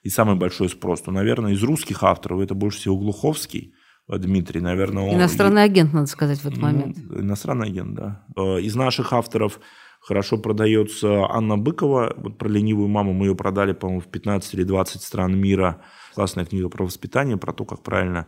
и 0.03 0.09
самый 0.09 0.35
большой 0.35 0.69
спрос, 0.69 1.01
то, 1.01 1.11
наверное, 1.11 1.53
из 1.53 1.63
русских 1.63 2.03
авторов 2.03 2.39
это 2.39 2.53
больше 2.53 2.77
всего 2.77 2.97
Глуховский, 2.97 3.73
Дмитрий, 4.07 4.61
наверное, 4.61 5.03
он... 5.03 5.15
Иностранный 5.15 5.63
агент, 5.63 5.93
надо 5.93 6.07
сказать, 6.07 6.39
в 6.39 6.45
этот 6.45 6.59
ну, 6.59 6.67
момент. 6.67 6.97
Иностранный 6.97 7.67
агент, 7.67 7.93
да. 7.93 8.23
Э, 8.37 8.61
из 8.61 8.73
наших 8.75 9.11
авторов 9.11 9.59
хорошо 9.99 10.37
продается 10.37 11.25
Анна 11.29 11.57
Быкова. 11.57 12.13
Вот 12.15 12.37
про 12.37 12.47
ленивую 12.47 12.87
маму 12.87 13.11
мы 13.11 13.25
ее 13.25 13.35
продали, 13.35 13.73
по-моему, 13.73 13.99
в 14.01 14.07
15 14.07 14.53
или 14.53 14.63
20 14.63 15.01
стран 15.01 15.37
мира. 15.37 15.81
Классная 16.15 16.45
книга 16.45 16.69
про 16.69 16.85
воспитание, 16.85 17.37
про 17.37 17.51
то, 17.51 17.65
как 17.65 17.83
правильно 17.83 18.27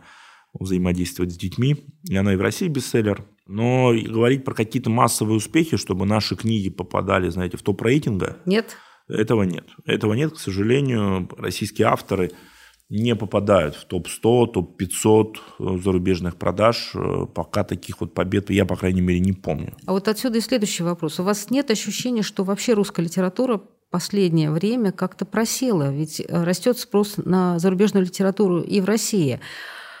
взаимодействовать 0.52 1.32
с 1.32 1.36
детьми. 1.36 1.76
И 2.08 2.16
она 2.16 2.34
и 2.34 2.36
в 2.36 2.42
России 2.42 2.68
бестселлер. 2.68 3.24
Но 3.46 3.92
говорить 3.92 4.44
про 4.44 4.54
какие-то 4.54 4.90
массовые 4.90 5.36
успехи, 5.36 5.76
чтобы 5.76 6.04
наши 6.04 6.36
книги 6.36 6.68
попадали, 6.68 7.30
знаете, 7.30 7.56
в 7.56 7.62
топ-рейтинга... 7.62 8.36
Нет. 8.44 8.76
Этого 9.08 9.42
нет. 9.42 9.66
Этого 9.86 10.12
нет, 10.12 10.34
к 10.34 10.38
сожалению. 10.38 11.28
Российские 11.36 11.88
авторы 11.88 12.30
не 12.90 13.14
попадают 13.14 13.76
в 13.76 13.84
топ-100, 13.84 14.52
топ-500 14.52 15.80
зарубежных 15.80 16.36
продаж. 16.36 16.92
Пока 17.34 17.62
таких 17.64 18.00
вот 18.00 18.14
побед 18.14 18.50
я, 18.50 18.66
по 18.66 18.76
крайней 18.76 19.00
мере, 19.00 19.20
не 19.20 19.32
помню. 19.32 19.74
А 19.86 19.92
вот 19.92 20.08
отсюда 20.08 20.38
и 20.38 20.40
следующий 20.40 20.82
вопрос. 20.82 21.20
У 21.20 21.22
вас 21.22 21.50
нет 21.50 21.70
ощущения, 21.70 22.22
что 22.22 22.42
вообще 22.42 22.74
русская 22.74 23.02
литература 23.02 23.62
последнее 23.90 24.50
время 24.50 24.90
как-то 24.92 25.24
просела? 25.24 25.92
Ведь 25.92 26.20
растет 26.28 26.78
спрос 26.78 27.14
на 27.16 27.58
зарубежную 27.60 28.04
литературу 28.04 28.60
и 28.60 28.80
в 28.80 28.84
России. 28.84 29.40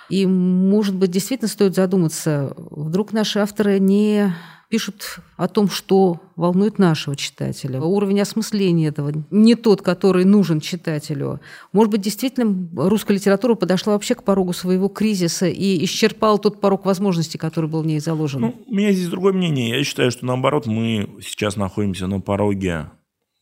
И, 0.08 0.26
может 0.26 0.96
быть, 0.96 1.12
действительно 1.12 1.48
стоит 1.48 1.76
задуматься, 1.76 2.52
вдруг 2.56 3.12
наши 3.12 3.38
авторы 3.38 3.78
не 3.78 4.34
пишут 4.70 5.18
о 5.36 5.48
том, 5.48 5.68
что 5.68 6.20
волнует 6.36 6.78
нашего 6.78 7.16
читателя. 7.16 7.80
Уровень 7.80 8.20
осмысления 8.20 8.88
этого 8.88 9.12
не 9.30 9.56
тот, 9.56 9.82
который 9.82 10.24
нужен 10.24 10.60
читателю. 10.60 11.40
Может 11.72 11.90
быть, 11.90 12.00
действительно 12.00 12.68
русская 12.88 13.14
литература 13.14 13.56
подошла 13.56 13.94
вообще 13.94 14.14
к 14.14 14.22
порогу 14.22 14.52
своего 14.52 14.88
кризиса 14.88 15.48
и 15.48 15.84
исчерпала 15.84 16.38
тот 16.38 16.60
порог 16.60 16.86
возможностей, 16.86 17.36
который 17.36 17.68
был 17.68 17.82
в 17.82 17.86
ней 17.86 17.98
заложен? 17.98 18.40
Ну, 18.40 18.64
у 18.64 18.74
меня 18.74 18.92
здесь 18.92 19.08
другое 19.08 19.32
мнение. 19.32 19.76
Я 19.76 19.84
считаю, 19.84 20.12
что 20.12 20.24
наоборот, 20.24 20.66
мы 20.66 21.18
сейчас 21.20 21.56
находимся 21.56 22.06
на 22.06 22.20
пороге 22.20 22.90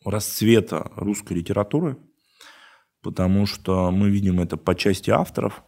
расцвета 0.05 0.91
русской 0.97 1.35
литературы, 1.35 1.99
потому 3.03 3.45
что 3.45 3.91
мы 3.91 4.09
видим 4.09 4.41
это 4.41 4.57
по 4.57 4.75
части 4.75 5.11
авторов 5.11 5.63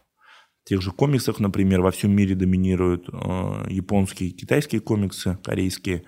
тех 0.63 0.81
же 0.81 0.91
комиксах, 0.91 1.39
например, 1.39 1.81
во 1.81 1.91
всем 1.91 2.15
мире 2.15 2.35
доминируют 2.35 3.09
э, 3.09 3.65
японские 3.69 4.31
китайские 4.31 4.81
комиксы, 4.81 5.37
корейские. 5.43 6.03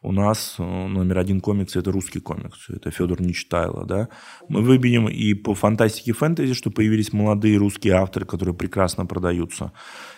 У 0.00 0.12
нас 0.12 0.54
э, 0.58 0.62
номер 0.62 1.18
один 1.18 1.40
комикс– 1.40 1.76
это 1.76 1.90
русский 1.90 2.20
комикс, 2.20 2.70
это 2.70 2.90
Федор 2.90 3.20
Нечитайло. 3.20 3.84
Да? 3.84 4.08
Мы 4.48 4.62
выберем 4.62 5.08
и 5.08 5.34
по 5.34 5.54
фантастике 5.54 6.12
фэнтези, 6.12 6.54
что 6.54 6.70
появились 6.70 7.12
молодые 7.12 7.58
русские 7.58 7.94
авторы, 7.94 8.24
которые 8.24 8.54
прекрасно 8.54 9.06
продаются. 9.06 9.72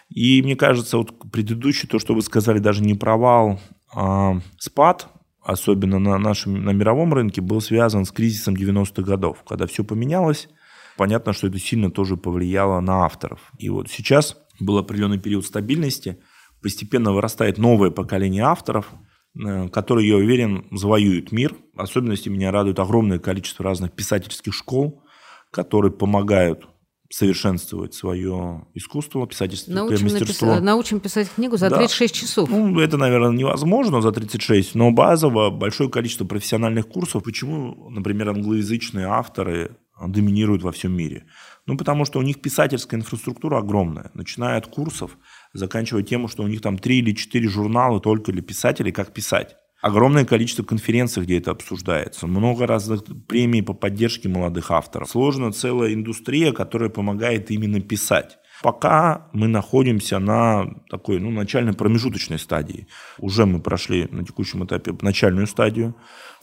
И 0.08 0.42
мне 0.42 0.54
кажется, 0.54 0.98
вот 0.98 1.30
предыдущий, 1.32 1.88
то, 1.88 1.98
что 1.98 2.14
вы 2.14 2.22
сказали, 2.22 2.58
даже 2.58 2.82
не 2.82 2.94
провал, 2.94 3.60
а 3.94 4.40
спад, 4.58 5.08
особенно 5.42 5.98
на 5.98 6.18
нашем 6.18 6.62
на 6.64 6.70
мировом 6.70 7.14
рынке, 7.14 7.40
был 7.40 7.60
связан 7.60 8.04
с 8.04 8.12
кризисом 8.12 8.54
90-х 8.54 9.02
годов, 9.02 9.42
когда 9.48 9.66
все 9.66 9.82
поменялось, 9.82 10.48
понятно, 10.96 11.32
что 11.32 11.46
это 11.46 11.58
сильно 11.58 11.90
тоже 11.90 12.16
повлияло 12.16 12.80
на 12.80 13.04
авторов. 13.04 13.52
И 13.58 13.68
вот 13.68 13.90
сейчас 13.90 14.36
был 14.58 14.78
определенный 14.78 15.18
период 15.18 15.44
стабильности, 15.44 16.18
постепенно 16.62 17.12
вырастает 17.12 17.58
новое 17.58 17.90
поколение 17.90 18.44
авторов, 18.44 18.92
э, 19.34 19.68
которые, 19.68 20.08
я 20.08 20.16
уверен, 20.16 20.66
завоюют 20.70 21.32
мир. 21.32 21.54
В 21.74 21.80
особенности 21.80 22.28
меня 22.28 22.50
радует 22.50 22.78
огромное 22.78 23.18
количество 23.18 23.64
разных 23.64 23.92
писательских 23.92 24.54
школ, 24.54 25.02
которые 25.50 25.92
помогают 25.92 26.68
совершенствовать 27.12 27.92
свое 27.92 28.66
искусство, 28.74 29.26
писательское 29.26 29.74
научим 29.74 30.04
мастерство. 30.04 30.46
Напис... 30.46 30.62
Научим 30.62 31.00
писать 31.00 31.28
книгу 31.34 31.56
за 31.56 31.68
да. 31.68 31.78
36 31.78 32.14
часов. 32.14 32.48
Ну, 32.48 32.78
это, 32.78 32.96
наверное, 32.96 33.32
невозможно 33.32 34.00
за 34.00 34.12
36, 34.12 34.76
но 34.76 34.92
базово 34.92 35.50
большое 35.50 35.90
количество 35.90 36.24
профессиональных 36.24 36.86
курсов. 36.88 37.24
Почему, 37.24 37.90
например, 37.90 38.28
англоязычные 38.28 39.06
авторы 39.06 39.76
доминируют 40.08 40.62
во 40.62 40.72
всем 40.72 40.92
мире? 40.96 41.26
Ну, 41.66 41.76
потому 41.76 42.04
что 42.04 42.18
у 42.18 42.22
них 42.22 42.40
писательская 42.40 42.98
инфраструктура 42.98 43.58
огромная, 43.58 44.10
начиная 44.14 44.58
от 44.58 44.66
курсов, 44.66 45.16
заканчивая 45.52 46.02
тем, 46.02 46.26
что 46.28 46.42
у 46.42 46.46
них 46.48 46.60
там 46.60 46.78
три 46.78 46.98
или 46.98 47.12
четыре 47.12 47.48
журнала 47.48 48.00
только 48.00 48.32
для 48.32 48.42
писателей, 48.42 48.92
как 48.92 49.12
писать. 49.12 49.56
Огромное 49.80 50.26
количество 50.26 50.62
конференций, 50.62 51.22
где 51.22 51.38
это 51.38 51.52
обсуждается. 51.52 52.26
Много 52.26 52.66
разных 52.66 53.02
премий 53.26 53.62
по 53.62 53.72
поддержке 53.72 54.28
молодых 54.28 54.70
авторов. 54.70 55.08
Сложна 55.08 55.52
целая 55.52 55.94
индустрия, 55.94 56.52
которая 56.52 56.90
помогает 56.90 57.50
именно 57.50 57.80
писать. 57.80 58.38
Пока 58.62 59.28
мы 59.32 59.48
находимся 59.48 60.18
на 60.18 60.74
такой 60.90 61.18
ну, 61.18 61.30
начальной 61.30 61.72
промежуточной 61.72 62.38
стадии. 62.38 62.88
Уже 63.18 63.46
мы 63.46 63.60
прошли 63.60 64.06
на 64.10 64.24
текущем 64.24 64.64
этапе 64.64 64.94
начальную 65.00 65.46
стадию, 65.46 65.94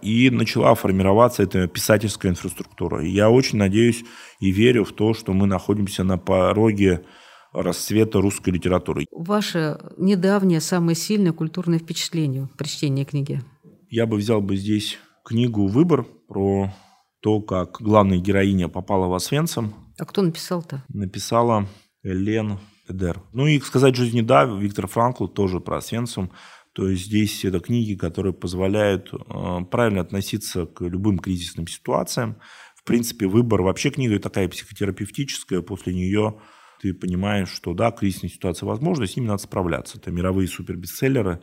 и 0.01 0.30
начала 0.30 0.75
формироваться 0.75 1.43
эта 1.43 1.67
писательская 1.67 2.32
инфраструктура. 2.32 3.03
И 3.03 3.10
я 3.10 3.30
очень 3.30 3.58
надеюсь 3.58 4.03
и 4.39 4.51
верю 4.51 4.84
в 4.84 4.93
то, 4.93 5.13
что 5.13 5.34
мы 5.34 5.47
находимся 5.47 6.03
на 6.03 6.17
пороге 6.17 7.03
расцвета 7.53 8.21
русской 8.21 8.51
литературы. 8.51 9.06
Ваше 9.12 9.80
недавнее 9.97 10.62
самое 10.62 10.95
сильное 10.95 11.34
культурное 11.34 11.80
впечатление 11.80 12.49
при 12.58 12.67
чтении 12.67 13.03
книги? 13.03 13.41
Я 13.89 14.06
бы 14.06 14.17
взял 14.17 14.41
бы 14.41 14.58
здесь 14.58 14.97
книгу 15.23 15.67
«Выбор» 15.67 16.06
про 16.27 16.73
то, 17.21 17.41
как 17.41 17.77
главная 17.80 18.19
героиня 18.19 18.67
попала 18.67 19.08
в 19.08 19.13
Освенцим. 19.13 19.73
А 19.97 20.06
кто 20.06 20.21
написал-то? 20.21 20.84
Написала 20.89 21.67
Элен 22.03 22.60
Эдер. 22.88 23.21
Ну 23.33 23.47
и 23.47 23.60
«Сказать 23.60 23.95
жизни 23.95 24.21
да», 24.21 24.45
Виктор 24.45 24.88
Франкл 24.88 25.27
тоже 25.27 25.60
про 25.60 25.77
Освенцим. 25.77 26.31
То 26.73 26.89
есть 26.89 27.05
здесь 27.05 27.43
это 27.43 27.60
книги, 27.60 27.95
которые 27.95 28.33
позволяют 28.33 29.12
э, 29.12 29.60
правильно 29.71 30.01
относиться 30.01 30.67
к 30.67 30.81
любым 30.81 31.17
кризисным 31.17 31.67
ситуациям. 31.67 32.38
В 32.75 32.83
принципе, 32.83 33.27
«Выбор» 33.27 33.63
вообще 33.63 33.89
книга 33.89 34.19
такая 34.19 34.47
психотерапевтическая. 34.47 35.62
После 35.62 35.93
нее 35.93 36.39
ты 36.81 36.93
понимаешь, 36.93 37.49
что 37.49 37.73
да, 37.73 37.91
кризисная 37.91 38.29
ситуация 38.29 38.67
возможна, 38.67 39.07
с 39.07 39.15
ними 39.15 39.27
надо 39.27 39.41
справляться. 39.41 39.97
Это 39.97 40.12
мировые 40.12 40.47
супербестселлеры, 40.47 41.41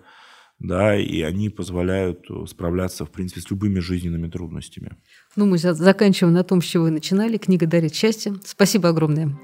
да, 0.61 0.97
и 0.97 1.21
они 1.23 1.49
позволяют 1.51 2.27
справляться, 2.47 3.05
в 3.05 3.11
принципе, 3.11 3.41
с 3.41 3.51
любыми 3.51 3.81
жизненными 3.81 4.29
трудностями. 4.29 4.97
Ну, 5.35 5.47
мы 5.47 5.59
заканчиваем 5.59 6.33
на 6.33 6.45
том, 6.45 6.63
с 6.63 6.65
чего 6.65 6.85
вы 6.85 6.93
начинали. 6.93 7.39
Книга 7.39 7.67
дарит 7.67 7.95
счастье. 7.95 8.35
Спасибо 8.45 8.91
огромное. 8.91 9.37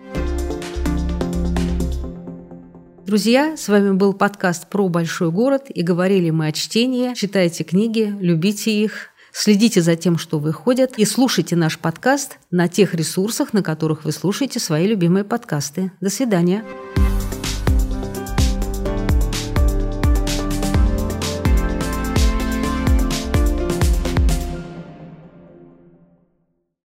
Друзья, 3.10 3.56
с 3.56 3.66
вами 3.66 3.90
был 3.90 4.12
подкаст 4.12 4.68
про 4.68 4.88
большой 4.88 5.32
город, 5.32 5.64
и 5.68 5.82
говорили 5.82 6.30
мы 6.30 6.46
о 6.46 6.52
чтении. 6.52 7.12
Читайте 7.14 7.64
книги, 7.64 8.14
любите 8.20 8.70
их, 8.70 9.08
Следите 9.32 9.82
за 9.82 9.96
тем, 9.96 10.16
что 10.16 10.38
выходит, 10.38 10.96
и 10.96 11.04
слушайте 11.04 11.56
наш 11.56 11.76
подкаст 11.76 12.38
на 12.52 12.68
тех 12.68 12.94
ресурсах, 12.94 13.52
на 13.52 13.64
которых 13.64 14.04
вы 14.04 14.12
слушаете 14.12 14.60
свои 14.60 14.86
любимые 14.86 15.24
подкасты. 15.24 15.90
До 16.00 16.08
свидания. 16.08 16.62